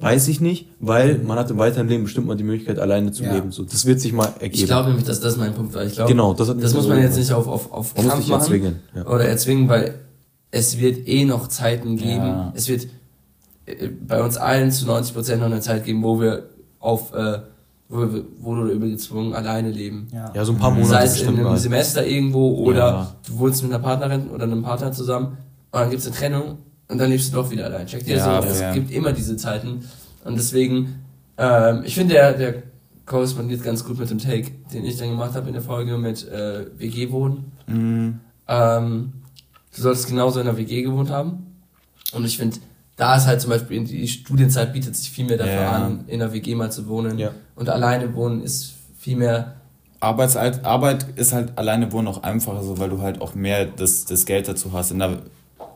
[0.00, 3.22] weiß ich nicht, weil man hat im weiteren Leben bestimmt mal die Möglichkeit, alleine zu
[3.24, 3.34] Ja.
[3.34, 3.50] leben.
[3.52, 4.54] So, das wird sich mal ergeben.
[4.54, 5.84] ich glaube nämlich, dass das mein Punkt war.
[5.84, 8.40] Ich glaube, Genau, das das muss man jetzt nicht auf, auf, auf Man Kampf machen.
[8.40, 8.76] erzwingen.
[8.94, 9.06] Ja.
[9.06, 9.94] Oder erzwingen, weil
[10.50, 12.26] es wird eh noch Zeiten geben.
[12.26, 12.52] Ja.
[12.56, 12.88] Es wird
[13.66, 16.44] äh, bei uns allen zu 90% noch eine Zeit geben, wo wir
[16.80, 17.38] auf, äh,
[17.88, 20.08] wo, wir, wo du gezwungen alleine leben.
[20.14, 20.32] Ja.
[20.34, 21.58] Ja, so ein paar Monate Sei es in bestimmt einem mal.
[21.58, 23.14] Semester irgendwo oder Ja.
[23.26, 25.26] du wohnst mit einer Partnerin oder einem Partner zusammen
[25.72, 26.58] und dann gibt's eine Trennung
[26.90, 27.86] und dann lebst du doch wieder allein.
[27.86, 28.72] Check dir das Ja, so, es ja.
[28.74, 29.84] gibt immer diese Zeiten
[30.24, 31.02] und deswegen,
[31.38, 32.62] ähm, ich finde, der, der
[33.06, 36.28] korrespondiert ganz gut mit dem Take, den ich dann gemacht habe in der Folge mit
[36.28, 37.52] äh, WG-Wohnen.
[37.66, 38.20] Mhm.
[38.46, 39.12] Ähm,
[39.74, 41.46] du solltest genauso in einer WG gewohnt haben.
[42.12, 42.58] Und ich finde,
[42.96, 45.70] da ist halt zum Beispiel, die Studienzeit bietet sich viel mehr dafür Ja.
[45.72, 47.18] an, in einer WG mal zu wohnen.
[47.18, 47.30] Ja.
[47.56, 49.54] Und alleine wohnen ist viel mehr,
[50.02, 54.06] Arbeitsalt, Arbeit ist halt alleine wohnen auch einfacher, so, weil du halt auch mehr das,
[54.06, 54.92] das Geld dazu hast.
[54.92, 55.18] In der,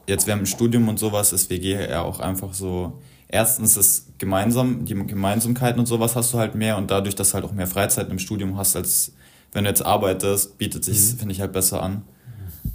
[0.06, 3.00] jetzt während dem Studium und sowas ist WG ja auch einfach so.
[3.28, 7.34] Erstens das gemeinsam, die Gemeinsamkeiten und sowas hast du halt mehr und dadurch, dass du
[7.34, 9.12] halt auch mehr Freizeit im Studium hast, als
[9.52, 11.18] wenn du jetzt arbeitest, bietet sich, Mhm.
[11.18, 12.02] finde ich, halt besser an.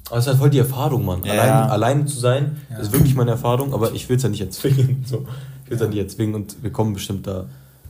[0.08, 1.24] Aber es ist halt voll die Erfahrung, Mann.
[1.24, 1.34] Ja.
[1.34, 5.04] Allein, allein zu sein, ist wirklich meine Erfahrung, aber ich will es ja nicht erzwingen.
[5.08, 5.26] So.
[5.64, 7.46] Ich will es ja nicht erzwingen und wir kommen bestimmt da.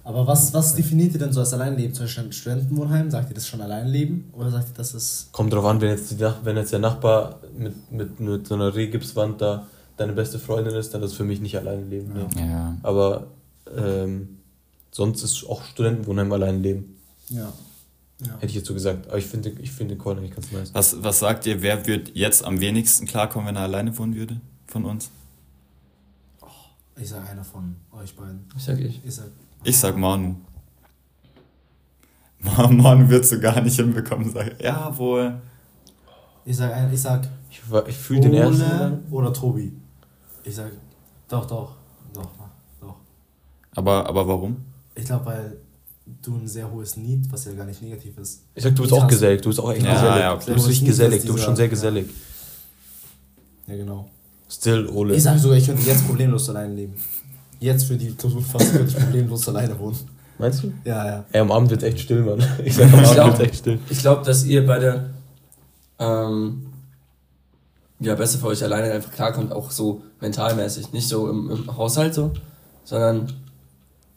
[0.10, 1.94] Aber was, was definiert ihr denn so als Alleinleben?
[1.94, 4.34] Zum Beispiel ein Studentenwohnheim, sagt ihr das schon Alleinleben?
[4.34, 5.32] Oder sagt ihr, das ist.
[5.32, 8.74] Kommt drauf an, wenn jetzt, die wenn jetzt der Nachbar mit, mit, mit so einer
[8.74, 12.12] Rehgipswand da deine beste Freundin ist, dann ist für mich nicht alleine leben.
[12.12, 12.50] Nee.
[12.50, 12.76] Ja.
[12.82, 13.28] Aber
[13.78, 14.40] ähm,
[14.90, 16.98] sonst ist auch Studentenwohnheim allein leben.
[17.30, 17.54] Ja.
[18.26, 18.34] ja.
[18.38, 19.10] Hätte ich jetzt so gesagt.
[19.10, 20.74] Aber ich finde ich finde den Call eigentlich ganz nice.
[20.74, 24.42] Was, was sagt ihr, wer wird jetzt am wenigsten klarkommen, wenn er alleine wohnen würde?
[24.66, 25.12] Von uns?
[27.00, 28.50] Ich sag einer von euch beiden.
[28.58, 29.06] Ich sag ich.
[29.06, 29.28] Ich sag.
[29.64, 30.36] Ich sag Manu.
[32.40, 34.64] Ma- Manu wird so gar nicht hinbekommen, sag ich.
[34.64, 35.42] Jawohl.
[36.46, 38.62] Ich sag, ein- ich sag Ich, ich fühle den ersten.
[38.64, 39.74] Ole oder Tobi.
[40.44, 40.72] Ich sag.
[41.28, 41.76] Doch, doch.
[42.14, 42.30] Doch,
[42.82, 42.96] doch.
[43.76, 44.58] Aber, aber warum?
[44.96, 45.58] Ich glaube, weil
[46.22, 48.44] du ein sehr hohes Need, was ja gar nicht negativ ist.
[48.56, 49.04] Ich sag, du bist Krass.
[49.04, 49.42] auch gesellig.
[49.42, 50.20] Du bist auch echt Ja, gesellig.
[50.22, 50.46] ja, okay.
[50.48, 51.26] Du bist Nicht, gesellig.
[51.26, 52.10] Du bist schon sehr gesellig.
[53.68, 54.10] Ja, genau.
[54.50, 55.16] Still, Ole.
[55.16, 56.94] Ich sag sogar, ich könnte jetzt problemlos alleine leben.
[57.60, 59.98] Jetzt für die Klausurphase könnte ich problemlos alleine wohnen.
[60.38, 60.72] Meinst du?
[60.86, 61.26] Ja, ja.
[61.32, 62.42] Ey, am Abend wird echt still, Mann.
[62.64, 63.80] Ich sag, am Ich Abend glaub- wird echt still.
[63.90, 65.10] Ich glaube, dass ihr beide
[66.00, 66.68] ähm,
[68.00, 70.94] ja besser für euch alleine einfach klarkommt, auch so mentalmäßig.
[70.94, 72.32] Nicht so im, im Haushalt so,
[72.86, 73.34] sondern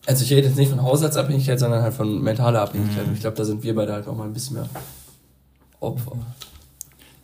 [0.07, 3.07] also ich rede jetzt nicht von Haushaltsabhängigkeit, sondern halt von mentaler Abhängigkeit.
[3.07, 4.69] Und ich glaube, da sind wir beide halt noch mal ein bisschen mehr
[5.81, 6.13] Opfer.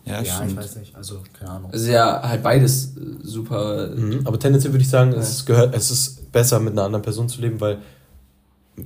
[0.09, 0.95] Ja, Ja, ich weiß nicht.
[0.97, 1.71] Also, keine Ahnung.
[1.73, 3.89] Es ist ja halt beides äh, super.
[3.95, 4.21] Mhm.
[4.25, 5.19] Aber tendenziell würde ich sagen, Ja.
[5.19, 7.79] es, ist gehört, es ist besser, mit einer anderen Person zu leben, weil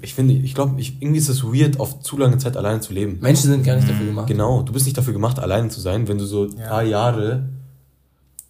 [0.00, 2.92] ich finde, ich glaube, ich, irgendwie ist es weird, auf zu lange Zeit alleine zu
[2.94, 3.18] leben.
[3.20, 4.26] Menschen sind gar nicht dafür gemacht.
[4.26, 6.68] Genau, du bist nicht dafür gemacht, alleine zu sein, wenn du so ein Ja.
[6.68, 7.48] paar Jahre.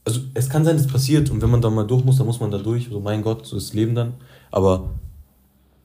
[0.05, 2.27] Also, es kann sein, dass es passiert und wenn man da mal durch muss, dann
[2.27, 2.89] muss man da durch.
[2.91, 4.15] So, mein Gott, so ist das Leben dann.
[4.51, 4.91] Aber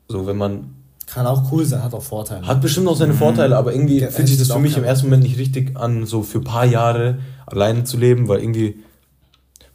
[0.08, 0.76] so, wenn man.
[1.08, 2.46] Kann auch cool sein, hat auch Vorteile.
[2.46, 4.90] Hat bestimmt auch seine Vorteile, aber irgendwie Ja, fühlt sich das für mich im ja.
[4.90, 8.84] ersten Moment nicht richtig an, so für ein paar Jahre alleine zu leben, weil irgendwie.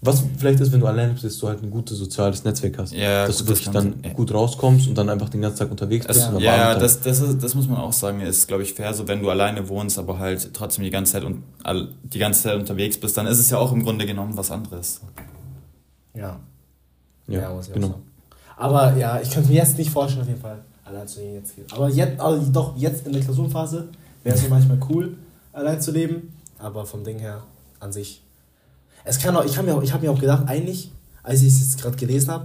[0.02, 2.92] Was vielleicht ist, wenn du alleine bist, dass du halt ein gutes soziales Netzwerk hast.
[2.92, 4.14] Ja, dass gut, du wirklich das dann sein.
[4.14, 6.22] gut rauskommst und dann einfach den ganzen Tag unterwegs bist.
[6.24, 8.92] Am ja, ja, das, das, ist, das muss man auch sagen, ist, glaube ich, fair,
[8.92, 11.44] so wenn du alleine wohnst, aber halt trotzdem die ganze Zeit und
[12.02, 15.00] die ganze Zeit unterwegs bist, dann ist es ja auch im Grunde genommen was anderes.
[16.14, 16.40] Ja.
[17.28, 17.86] ja, muss ich auch genau.
[17.86, 18.02] sagen.
[18.56, 20.62] Aber ja, ich könnte mir jetzt nicht vorstellen, auf jeden Fall,
[20.92, 21.72] allein zu leben jetzt.
[21.72, 23.88] Aber jetzt, also doch, jetzt in der Klausurphase
[24.22, 25.16] wäre es mir manchmal cool,
[25.52, 26.32] allein zu leben.
[26.58, 27.42] Aber vom Ding her,
[27.80, 28.22] an sich.
[29.04, 30.92] Es kann auch, ich habe mir, auch- ich hab mir auch gedacht, eigentlich,
[31.24, 32.44] als ich es jetzt gerade gelesen habe,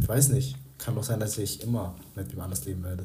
[0.00, 3.04] ich weiß nicht, kann doch sein, dass ich immer mit wem anders leben werde.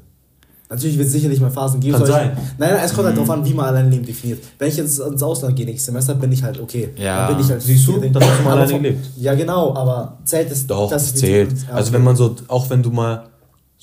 [0.70, 1.98] Natürlich wird es sicherlich mal Phasen geben.
[1.98, 2.38] Kann sein.
[2.58, 4.44] Nein, nein, es kommt halt darauf an, wie man allein Leben definiert.
[4.58, 6.90] Wenn ich jetzt ins Ausland gehe nächstes Semester, bin ich halt okay.
[6.96, 7.28] Ja.
[7.28, 9.06] Dann bin ich halt Siehst du, mal Aber alleine vom- gelebt.
[9.18, 10.66] Ja, genau, aber zählt es.
[10.66, 11.54] Doch, das zählt.
[11.72, 13.26] Also wenn man so, auch wenn du mal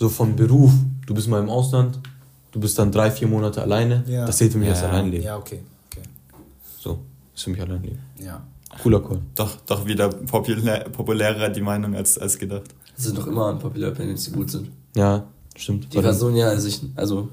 [0.01, 0.73] so von Beruf,
[1.07, 1.99] du bist mal im Ausland,
[2.53, 4.25] du bist dann drei, vier Monate alleine, Ja.
[4.25, 4.73] das zählt für mich Ja.
[4.75, 5.27] als Alleinleben.
[5.27, 5.61] Ja, okay.
[5.93, 6.03] okay.
[6.79, 6.99] So,
[7.35, 7.99] ist für mich Alleinleben.
[8.19, 8.43] Ja.
[8.83, 9.21] Cooler Call.
[9.35, 12.63] Doch, doch wieder populär, populärer die Meinung als, als gedacht.
[12.97, 14.69] Das sind doch immer Unpopular Opinions, die gut sind.
[14.97, 15.25] Ja,
[15.55, 15.93] stimmt.
[15.93, 15.99] Die.
[16.01, 17.29] Person ja sich, also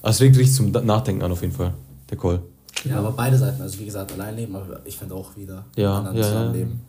[0.00, 1.74] Aber es regt richtig zum Nachdenken an auf jeden Fall,
[2.08, 2.40] der Call.
[2.84, 5.98] Ja, aber beide Seiten, also wie gesagt, allein leben, aber ich finde auch wieder Ja,
[5.98, 6.28] anderen ja, ja.
[6.28, 6.80] zusammenleben.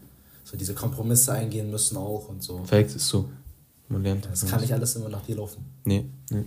[0.45, 2.61] So diese Kompromisse eingehen müssen auch und so.
[2.63, 3.27] Facts ist so.
[3.89, 4.27] Man lernt.
[4.31, 5.65] Das kann nicht alles immer nach dir laufen.
[5.83, 6.45] Nee, nee.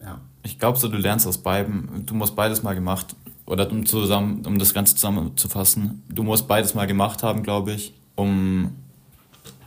[0.00, 0.20] Ja.
[0.42, 3.14] Ich glaube so, du lernst aus beiden, du musst beides mal gemacht,
[3.46, 7.92] oder um zusammen, um das Ganze zusammenzufassen, du musst beides mal gemacht haben, glaube ich,
[8.16, 8.72] um,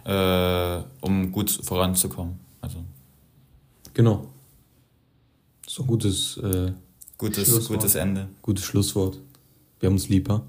[0.03, 2.39] äh, um gut voranzukommen.
[2.61, 2.79] Also
[3.93, 4.27] Genau.
[5.67, 6.73] So ein gutes, äh,
[7.17, 7.79] gutes, Schlusswort.
[7.79, 8.27] gutes Ende.
[8.41, 9.19] gutes Schlusswort.
[9.79, 10.41] Wir haben uns lieb, ha?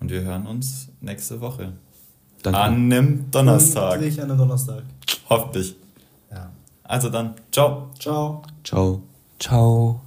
[0.00, 1.72] Und wir hören uns nächste Woche.
[2.44, 2.60] Danke.
[2.60, 3.92] An einem Donnerstag.
[3.92, 4.82] Pünktlich an einem Donnerstag.
[5.30, 5.74] Hoffentlich.
[6.30, 6.50] Ja.
[6.82, 7.88] Also dann, ciao.
[7.98, 8.42] Ciao.
[8.62, 9.00] Ciao.
[9.38, 10.03] ciao.